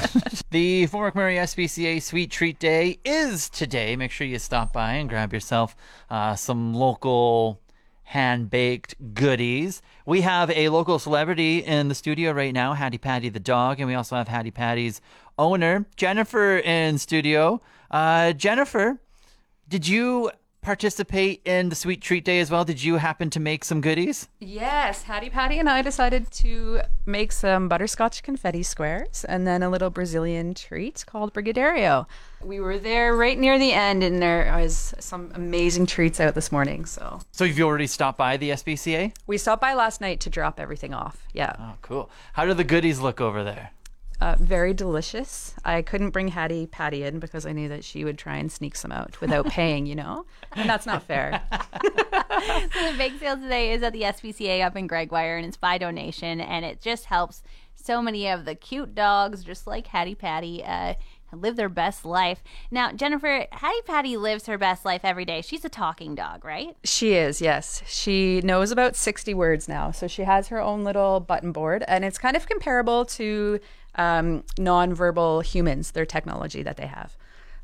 the 0.52 0.86
Fort 0.88 1.16
McMurray 1.16 1.38
SPCA 1.38 2.02
Sweet 2.02 2.30
Treat 2.30 2.60
Day 2.60 3.00
is 3.04 3.50
today. 3.50 3.96
Make 3.96 4.12
sure 4.12 4.28
you 4.28 4.38
stop 4.40 4.74
by 4.74 4.94
and 4.94 5.10
grab 5.10 5.34
yourself 5.34 5.76
uh, 6.12 6.36
some 6.36 6.74
local 6.76 7.60
hand 8.14 8.48
baked 8.52 8.94
goodies. 9.16 9.82
We 10.06 10.22
have 10.22 10.52
a 10.52 10.70
local 10.70 11.00
celebrity 11.00 11.64
in 11.64 11.88
the 11.88 11.96
studio 11.96 12.32
right 12.32 12.54
now, 12.54 12.74
Hattie 12.74 13.00
Patty 13.00 13.30
the 13.30 13.40
dog, 13.40 13.80
and 13.80 13.88
we 13.88 13.96
also 13.96 14.16
have 14.16 14.28
Hattie 14.28 14.52
Patty's 14.52 15.02
owner, 15.40 15.88
Jennifer, 15.96 16.60
in 16.60 17.00
studio. 17.00 17.60
Uh, 17.90 18.34
Jennifer, 18.34 19.02
did 19.68 19.88
you 19.88 20.30
participate 20.64 21.42
in 21.46 21.70
the 21.70 21.76
Sweet 21.76 22.02
Treat 22.02 22.24
Day 22.26 22.40
as 22.40 22.50
well? 22.50 22.64
Did 22.66 22.84
you 22.84 22.96
happen 22.96 23.30
to 23.32 23.40
make 23.40 23.64
some 23.64 23.82
goodies? 23.82 24.28
Yes, 24.40 25.04
Hattie 25.04 25.30
Patty 25.30 25.60
and 25.60 25.70
I 25.70 25.82
decided 25.82 26.32
to 26.32 26.82
make 27.06 27.32
some 27.32 27.68
butterscotch 27.70 28.24
confetti 28.24 28.64
squares 28.64 29.26
and 29.26 29.46
then 29.46 29.62
a 29.62 29.70
little 29.70 29.90
Brazilian 29.90 30.54
treat 30.54 31.04
called 31.06 31.34
Brigadeiro. 31.34 32.06
We 32.42 32.60
were 32.60 32.78
there 32.80 33.16
right 33.16 33.38
near 33.38 33.58
the 33.60 33.72
end, 33.72 34.04
and 34.04 34.22
there 34.22 34.52
was 34.58 34.94
some 35.00 35.32
amazing 35.36 35.86
treats 35.86 36.20
out 36.20 36.36
this 36.36 36.52
morning. 36.52 36.86
So 36.86 37.22
So 37.32 37.44
you've 37.44 37.60
already 37.60 37.88
stopped 37.88 38.18
by 38.18 38.38
the 38.38 38.50
SPCA? 38.52 39.14
we 39.28 39.38
stopped 39.38 39.62
by 39.62 39.74
last 39.74 40.02
night 40.02 40.20
to 40.22 40.30
drop 40.30 40.60
everything 40.60 40.94
off. 40.94 41.24
Yeah, 41.34 41.56
Oh, 41.60 41.74
cool. 41.82 42.10
How 42.34 42.46
do 42.46 42.54
the 42.54 42.64
goodies 42.64 43.00
look 43.00 43.22
over 43.22 43.44
there? 43.44 43.72
Uh, 44.22 44.36
very 44.40 44.74
delicious. 44.74 45.54
I 45.66 45.82
couldn't 45.82 46.12
bring 46.12 46.30
Hattie 46.30 46.68
Patty 46.68 47.04
in 47.04 47.20
because 47.20 47.46
I 47.46 47.52
knew 47.52 47.70
that 47.70 47.84
she 47.84 48.04
would 48.04 48.18
try 48.18 48.38
and 48.38 48.52
sneak 48.52 48.76
some 48.76 48.92
out 48.92 49.20
without 49.22 49.46
paying, 49.50 49.86
you 49.86 49.96
know, 49.96 50.26
and 50.54 50.70
that's 50.70 50.86
not 50.86 51.04
fair. 51.04 51.42
So 52.34 52.92
the 52.92 52.98
big 52.98 53.20
sale 53.20 53.38
today 53.38 53.72
is 53.74 53.84
at 53.84 53.94
the 53.94 54.02
SPCA 54.02 54.66
up 54.66 54.76
in 54.76 54.88
Gregoire, 54.88 55.38
and 55.38 55.46
it's 55.46 55.58
by 55.58 55.78
donation, 55.78 56.42
and 56.42 56.66
it 56.66 56.82
just 56.82 57.06
helps 57.06 57.44
so 57.76 58.02
many 58.02 58.28
of 58.28 58.46
the 58.46 58.56
cute 58.56 58.96
dogs, 58.96 59.44
just 59.44 59.68
like 59.68 59.88
Hattie 59.88 60.16
Patty, 60.16 60.64
uh, 60.64 60.96
live 61.32 61.56
their 61.56 61.70
best 61.70 62.06
life. 62.06 62.44
Now, 62.72 62.92
Jennifer, 62.92 63.46
Hattie 63.52 63.82
Patty 63.86 64.18
lives 64.18 64.46
her 64.48 64.58
best 64.58 64.86
life 64.86 65.02
every 65.04 65.26
day. 65.26 65.42
She's 65.42 65.66
a 65.66 65.70
talking 65.70 66.16
dog, 66.16 66.46
right? 66.46 66.76
She 66.84 67.14
is, 67.14 67.42
yes. 67.42 67.82
She 67.86 68.42
knows 68.42 68.72
about 68.72 68.96
60 68.96 69.34
words 69.34 69.68
now. 69.68 69.92
So 69.92 70.08
she 70.08 70.24
has 70.24 70.48
her 70.48 70.62
own 70.62 70.84
little 70.84 71.20
button 71.20 71.52
board, 71.52 71.84
and 71.88 72.06
it's 72.06 72.18
kind 72.18 72.36
of 72.36 72.48
comparable 72.48 73.06
to 73.06 73.60
um, 73.96 74.44
nonverbal 74.58 75.44
humans, 75.44 75.92
their 75.92 76.06
technology 76.06 76.64
that 76.64 76.78
they 76.78 76.88
have. 76.88 77.18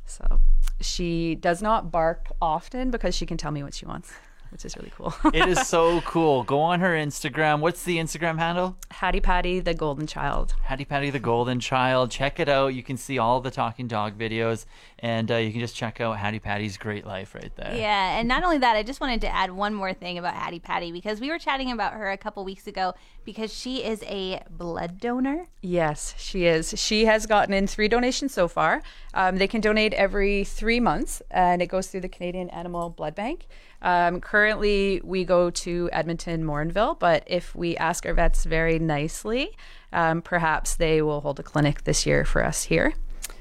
So 0.05 0.39
she 0.81 1.35
does 1.35 1.61
not 1.61 1.91
bark 1.91 2.31
often 2.41 2.91
because 2.91 3.15
she 3.15 3.25
can 3.25 3.37
tell 3.37 3.51
me 3.51 3.61
what 3.61 3.73
she 3.75 3.85
wants, 3.85 4.11
which 4.49 4.65
is 4.65 4.75
really 4.75 4.91
cool. 4.95 5.13
It 5.33 5.47
is 5.47 5.67
so 5.67 6.01
cool. 6.01 6.43
Go 6.43 6.59
on 6.61 6.79
her 6.79 6.93
Instagram. 6.93 7.59
What's 7.59 7.83
the 7.83 7.97
Instagram 7.97 8.39
handle? 8.39 8.77
Hattie 8.89 9.19
Patty, 9.19 9.59
the 9.59 9.75
golden 9.75 10.07
child. 10.07 10.55
Hattie 10.63 10.85
Patty 10.85 11.11
the 11.11 11.19
Golden 11.19 11.59
Child. 11.59 12.09
Check 12.09 12.39
it 12.39 12.49
out. 12.49 12.73
You 12.73 12.81
can 12.81 12.97
see 12.97 13.19
all 13.19 13.39
the 13.39 13.51
talking 13.51 13.87
dog 13.87 14.17
videos, 14.17 14.65
and 14.97 15.31
uh, 15.31 15.35
you 15.35 15.51
can 15.51 15.59
just 15.59 15.75
check 15.75 16.01
out 16.01 16.17
Hattie 16.17 16.39
Patty's 16.39 16.77
great 16.77 17.05
life 17.05 17.35
right 17.35 17.55
there. 17.55 17.75
Yeah, 17.75 18.17
and 18.17 18.27
not 18.27 18.43
only 18.43 18.57
that, 18.57 18.75
I 18.75 18.83
just 18.83 18.99
wanted 18.99 19.21
to 19.21 19.33
add 19.33 19.51
one 19.51 19.75
more 19.75 19.93
thing 19.93 20.17
about 20.17 20.33
Hattie 20.33 20.59
Patty 20.59 20.91
because 20.91 21.21
we 21.21 21.29
were 21.29 21.39
chatting 21.39 21.71
about 21.71 21.93
her 21.93 22.09
a 22.09 22.17
couple 22.17 22.43
weeks 22.43 22.65
ago 22.65 22.93
because 23.29 23.53
she 23.53 23.83
is 23.83 24.01
a 24.07 24.41
blood 24.49 24.99
donor. 24.99 25.45
Yes, 25.61 26.15
she 26.17 26.45
is. 26.45 26.73
She 26.75 27.05
has 27.05 27.27
gotten 27.27 27.53
in 27.53 27.67
three 27.67 27.87
donations 27.87 28.33
so 28.33 28.47
far. 28.47 28.81
Um, 29.13 29.37
they 29.37 29.47
can 29.47 29.61
donate 29.61 29.93
every 29.93 30.43
three 30.43 30.79
months, 30.79 31.21
and 31.29 31.61
it 31.61 31.67
goes 31.67 31.85
through 31.85 32.01
the 32.01 32.09
Canadian 32.09 32.49
Animal 32.49 32.89
Blood 32.89 33.13
Bank. 33.13 33.45
Um, 33.83 34.19
currently, 34.19 34.99
we 35.03 35.25
go 35.25 35.51
to 35.51 35.91
Edmonton, 35.93 36.43
Morinville, 36.43 36.97
but 36.97 37.23
if 37.27 37.53
we 37.53 37.77
ask 37.77 38.03
our 38.07 38.15
vets 38.15 38.45
very 38.45 38.79
nicely, 38.79 39.55
um, 39.93 40.23
perhaps 40.23 40.73
they 40.73 41.03
will 41.03 41.21
hold 41.21 41.39
a 41.39 41.43
clinic 41.43 41.83
this 41.83 42.07
year 42.07 42.25
for 42.25 42.43
us 42.43 42.63
here. 42.63 42.95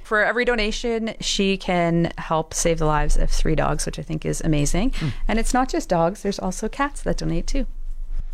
For 0.05 0.23
every 0.23 0.45
donation, 0.45 1.15
she 1.21 1.57
can 1.57 2.13
help 2.19 2.53
save 2.53 2.79
the 2.79 2.85
lives 2.85 3.17
of 3.17 3.31
three 3.31 3.55
dogs, 3.55 3.87
which 3.87 3.99
I 3.99 4.03
think 4.03 4.27
is 4.27 4.43
amazing. 4.43 4.93
And 5.27 5.39
it's 5.39 5.55
not 5.55 5.71
just 5.71 5.89
dogs, 5.89 6.23
there's 6.23 6.39
also 6.39 6.69
cats 6.69 7.01
that 7.03 7.17
donate 7.17 7.47
too. 7.47 7.67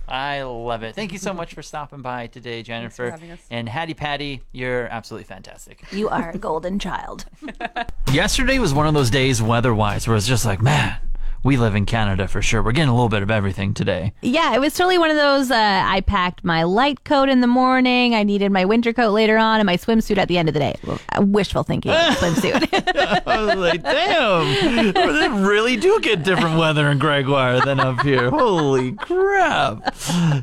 I 0.09 0.43
love 0.43 0.83
it. 0.83 0.95
Thank 0.95 1.13
you 1.13 1.19
so 1.19 1.33
much 1.41 1.55
for 1.55 1.63
stopping 1.63 2.03
by 2.03 2.27
today, 2.27 2.63
Jennifer. 2.63 3.11
having 3.11 3.31
us. 3.31 3.41
And 3.51 3.69
Hattie 3.69 3.95
Patty, 3.95 4.43
you're 4.53 4.87
absolutely 4.87 5.25
fantastic. 5.25 5.83
You 5.93 6.09
are 6.09 6.31
a 6.31 6.39
golden 6.39 6.79
child. 6.79 7.25
Yesterday 8.13 8.59
was 8.59 8.75
one 8.75 8.87
of 8.87 8.95
those 8.95 9.11
days 9.11 9.41
weather-wise 9.43 10.07
where 10.07 10.17
it's 10.17 10.27
just 10.27 10.45
like, 10.45 10.61
man, 10.63 10.97
we 11.45 11.59
live 11.59 11.75
in 11.75 11.85
Canada 11.85 12.27
for 12.27 12.41
sure. 12.41 12.63
We're 12.63 12.73
getting 12.73 12.89
a 12.89 12.95
little 12.95 13.11
bit 13.11 13.23
of 13.23 13.31
everything 13.31 13.75
today. 13.75 14.15
Yeah, 14.23 14.55
it 14.55 14.61
was 14.61 14.73
totally 14.75 14.97
one 14.97 15.11
of 15.11 15.17
those. 15.17 15.51
Uh, 15.51 15.83
I 15.85 16.01
packed 16.01 16.43
my 16.43 16.63
light 16.63 17.05
coat 17.05 17.29
in 17.29 17.43
the 17.43 17.47
morning. 17.47 18.15
I 18.15 18.23
needed 18.23 18.51
my 18.51 18.65
winter 18.65 18.95
coat 18.95 19.11
later 19.11 19.37
on, 19.37 19.61
and 19.61 19.67
my 19.67 19.77
swimsuit 19.77 20.17
at 20.17 20.27
the 20.29 20.39
end 20.39 20.49
of 20.49 20.55
the 20.55 20.61
day. 20.61 20.75
Well, 20.87 20.99
uh, 21.17 21.23
wishful 21.23 21.63
thinking 21.63 21.93
swimsuit. 21.93 23.23
I 23.27 23.45
was 23.45 23.57
like, 23.57 23.83
damn, 23.83 24.95
they 24.95 25.29
really 25.47 25.77
do 25.77 26.01
get 26.01 26.23
different 26.23 26.59
weather 26.59 26.89
in 26.89 26.99
Gregoire 26.99 27.61
than 27.61 27.79
up 27.79 28.01
here. 28.01 28.31
Holy 28.31 28.93
crap. 28.93 29.95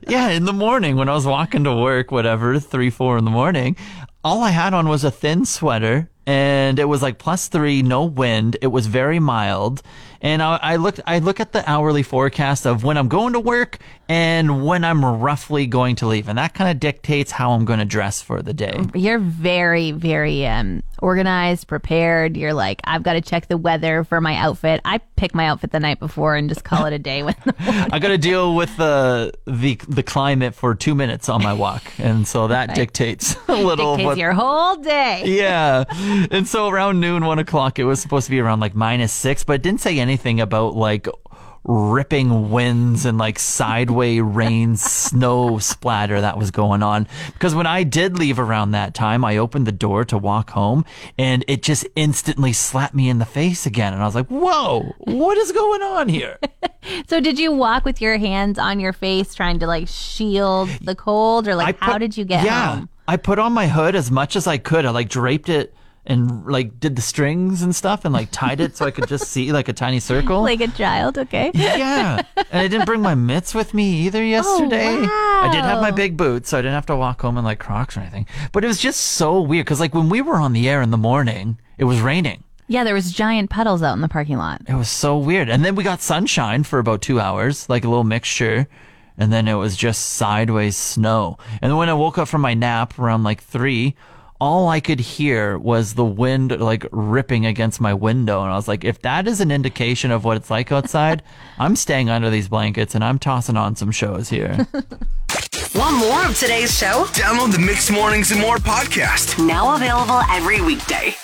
Yeah, 0.08 0.30
in 0.30 0.46
the 0.46 0.54
morning 0.54 0.98
when 0.98 1.10
I 1.10 1.14
was 1.14 1.26
walking 1.26 1.64
to 1.64 1.76
work, 1.76 2.12
whatever, 2.12 2.60
three, 2.60 2.92
four 2.92 3.18
in 3.18 3.26
the 3.26 3.32
morning, 3.32 3.76
all 4.24 4.44
I 4.44 4.52
had 4.52 4.76
on 4.76 4.88
was 4.88 5.04
a 5.04 5.10
thin 5.10 5.46
sweater 5.46 6.12
and 6.28 6.78
it 6.78 6.86
was 6.86 7.02
like 7.02 7.18
plus 7.18 7.48
three, 7.48 7.82
no 7.82 8.06
wind. 8.06 8.58
It 8.62 8.68
was 8.68 8.88
very 8.88 9.20
mild. 9.20 9.82
And 10.22 10.42
I, 10.42 10.60
I 10.62 10.76
looked, 10.76 11.00
I 11.08 11.20
look 11.20 11.40
at 11.40 11.52
the 11.52 11.68
hourly 11.70 12.04
forecast 12.04 12.66
of 12.66 12.84
when 12.84 12.98
I'm 12.98 13.08
going 13.08 13.34
to 13.34 13.40
work 13.40 13.80
and 14.08 14.64
when 14.64 14.84
I'm 14.84 15.04
roughly 15.04 15.66
going 15.66 15.96
to 15.98 16.08
leave. 16.08 16.28
And 16.28 16.38
that 16.38 16.54
kind 16.54 16.70
of 16.70 16.80
dictates 16.80 17.32
how 17.32 17.52
I'm 17.52 17.66
going 17.66 17.80
to 17.80 17.86
dress 17.86 18.22
for 18.22 18.42
the 18.42 18.54
day. 18.54 18.80
You're 18.94 19.20
very, 19.20 19.92
very 19.92 20.46
um, 20.46 20.84
organized, 21.00 21.68
prepared. 21.68 22.38
You're 22.38 22.54
like, 22.54 22.82
I've 22.84 23.04
got 23.04 23.14
to 23.14 23.22
check 23.22 23.48
the 23.48 23.58
weather 23.58 24.04
for 24.04 24.22
my 24.22 24.36
outfit. 24.36 24.82
I 24.86 25.00
pick 25.16 25.34
my 25.34 25.48
outfit 25.48 25.72
the 25.72 25.80
night 25.80 26.00
before 26.00 26.36
and 26.36 26.50
just 26.50 26.64
call 26.64 26.86
it 26.86 26.94
a 26.94 27.00
day. 27.00 27.24
When 27.24 27.36
I 27.60 27.98
got 27.98 28.10
to 28.10 28.18
deal 28.18 28.54
with 28.54 28.76
the 28.78 29.34
the 29.46 29.80
the 29.88 30.04
climate 30.04 30.54
for 30.54 30.76
two 30.76 30.94
minutes 30.94 31.30
on 31.30 31.42
my 31.42 31.54
walk, 31.54 31.84
and 31.98 32.28
so 32.28 32.48
that 32.48 32.76
dictates 32.76 33.36
a 33.48 33.56
little. 33.56 33.98
dictates 33.98 34.18
your 34.18 34.34
whole 34.34 34.76
day. 34.76 35.24
yeah, 35.26 35.86
and 36.30 36.48
so 36.48 36.68
around 36.70 37.00
noon, 37.00 37.26
one 37.26 37.40
o'clock, 37.40 37.80
it 37.80 37.86
was 37.86 38.02
supposed 38.02 38.26
to 38.26 38.32
be 38.32 38.40
around 38.40 38.60
like 38.60 38.76
minus 38.76 39.12
six, 39.12 39.44
but 39.44 39.54
it 39.54 39.62
didn't 39.62 39.82
say 39.82 40.00
anything 40.00 40.11
about 40.40 40.76
like 40.76 41.08
ripping 41.64 42.50
winds 42.50 43.06
and 43.06 43.20
like 43.20 43.38
sideway 43.38 44.20
rain 44.20 44.76
snow 44.76 45.60
splatter 45.60 46.20
that 46.20 46.36
was 46.36 46.50
going 46.50 46.82
on 46.82 47.08
because 47.34 47.54
when 47.54 47.68
i 47.68 47.84
did 47.84 48.18
leave 48.18 48.40
around 48.40 48.72
that 48.72 48.96
time 48.96 49.24
i 49.24 49.38
opened 49.38 49.68
the 49.68 49.72
door 49.72 50.04
to 50.04 50.18
walk 50.18 50.50
home 50.50 50.84
and 51.20 51.46
it 51.48 51.62
just 51.62 51.86
instantly 51.96 52.52
slapped 52.52 52.96
me 52.96 53.10
in 53.10 53.20
the 53.20 53.26
face 53.26 53.68
again 53.68 53.94
and 53.94 54.02
i 54.02 54.06
was 54.06 54.16
like 54.16 54.28
whoa 54.28 54.82
what 54.98 55.38
is 55.38 55.52
going 55.52 55.84
on 55.84 56.10
here 56.10 56.40
So, 57.08 57.20
did 57.20 57.38
you 57.38 57.52
walk 57.52 57.86
with 57.86 58.02
your 58.02 58.18
hands 58.18 58.58
on 58.58 58.80
your 58.80 58.94
face, 58.94 59.36
trying 59.36 59.60
to 59.60 59.68
like 59.68 59.88
shield 59.88 60.70
the 60.82 60.96
cold, 60.96 61.48
or 61.48 61.56
like 61.56 61.78
I 61.82 61.86
how 61.86 61.98
did 61.98 62.18
you 62.18 62.26
get 62.26 62.44
yeah, 62.44 62.76
home? 62.76 62.90
I 63.08 63.18
put 63.18 63.40
on 63.40 63.54
my 63.54 63.68
hood 63.68 63.96
as 63.96 64.10
much 64.10 64.36
as 64.36 64.48
I 64.48 64.58
could. 64.58 64.86
I 64.86 64.90
like 64.90 65.10
draped 65.10 65.50
it 65.50 65.74
and 66.06 66.46
like 66.46 66.80
did 66.80 66.96
the 66.96 67.02
strings 67.02 67.62
and 67.62 67.76
stuff 67.76 68.06
and 68.06 68.14
like 68.14 68.30
tied 68.32 68.60
it 68.60 68.76
so 68.76 68.86
I 68.86 68.92
could 68.92 69.08
just 69.08 69.28
see 69.28 69.52
like 69.52 69.68
a 69.68 69.74
tiny 69.74 70.00
circle. 70.12 70.42
Like 70.42 70.62
a 70.62 70.68
child, 70.68 71.18
okay? 71.18 71.52
yeah. 71.54 72.22
And 72.36 72.48
I 72.60 72.68
didn't 72.68 72.86
bring 72.86 73.02
my 73.02 73.16
mitts 73.16 73.54
with 73.54 73.74
me 73.74 74.06
either 74.06 74.20
oh, 74.22 74.26
yesterday. 74.26 74.88
Oh, 74.88 75.02
wow. 75.02 75.50
I 75.50 75.52
did 75.52 75.64
have 75.64 75.82
my 75.82 75.92
big 75.92 76.18
boots, 76.18 76.50
so 76.50 76.58
I 76.58 76.62
didn't 76.62 76.74
have 76.74 76.86
to 76.88 76.96
walk 76.96 77.22
home 77.22 77.38
in 77.38 77.44
like 77.44 77.60
Crocs 77.60 77.98
or 77.98 78.02
anything. 78.02 78.26
But 78.52 78.64
it 78.64 78.68
was 78.68 78.80
just 78.80 79.00
so 79.00 79.42
weird 79.42 79.66
because 79.66 79.80
like 79.80 79.94
when 79.94 80.10
we 80.10 80.22
were 80.22 80.38
on 80.38 80.54
the 80.54 80.68
air 80.68 80.82
in 80.82 80.92
the 80.92 80.98
morning, 80.98 81.60
it 81.78 81.84
was 81.84 82.02
raining. 82.02 82.44
Yeah, 82.68 82.86
there 82.86 82.94
was 82.94 83.12
giant 83.12 83.50
puddles 83.50 83.84
out 83.84 83.94
in 83.94 84.02
the 84.02 84.08
parking 84.08 84.38
lot. 84.38 84.62
It 84.66 84.76
was 84.76 84.90
so 84.90 85.18
weird. 85.18 85.50
And 85.50 85.66
then 85.66 85.76
we 85.76 85.84
got 85.84 86.02
sunshine 86.02 86.64
for 86.64 86.80
about 86.80 87.02
two 87.02 87.20
hours, 87.20 87.68
like 87.68 87.84
a 87.84 87.90
little 87.90 88.06
mixture. 88.06 88.68
And 89.18 89.32
then 89.32 89.50
it 89.50 89.56
was 89.56 89.76
just 89.76 90.14
sideways 90.14 90.78
snow. 90.78 91.38
And 91.62 91.70
then 91.70 91.78
when 91.78 91.90
I 91.90 91.94
woke 91.94 92.18
up 92.18 92.30
from 92.30 92.40
my 92.40 92.54
nap 92.54 92.98
around 92.98 93.24
like 93.24 93.44
three, 93.44 93.96
all 94.42 94.70
I 94.70 94.80
could 94.80 95.00
hear 95.00 95.56
was 95.60 95.94
the 95.94 96.04
wind 96.04 96.60
like 96.60 96.88
ripping 96.92 97.46
against 97.46 97.80
my 97.80 97.94
window. 97.94 98.42
And 98.42 98.52
I 98.52 98.56
was 98.56 98.68
like, 98.68 98.84
if 98.84 99.00
that 99.04 99.28
is 99.28 99.40
an 99.40 99.52
indication 99.52 100.10
of 100.10 100.26
what 100.26 100.36
it's 100.36 100.50
like 100.50 100.72
outside, 100.72 101.22
I'm 101.60 101.76
staying 101.76 102.10
under 102.10 102.32
these 102.32 102.50
blankets 102.50 102.96
and 102.96 103.04
I'm 103.04 103.20
tossing 103.20 103.56
on 103.56 103.76
some 103.76 103.92
shows 103.92 104.30
here. 104.30 104.68
Want 105.76 105.98
more 105.98 106.26
of 106.26 106.38
today's 106.38 106.76
show? 106.76 107.06
Download 107.14 107.52
the 107.54 107.60
Mixed 107.60 107.92
Mornings 107.92 108.32
and 108.32 108.42
More 108.42 108.58
podcast. 108.58 109.46
Now 109.46 109.76
available 109.76 110.22
every 110.32 110.60
weekday. 110.60 111.16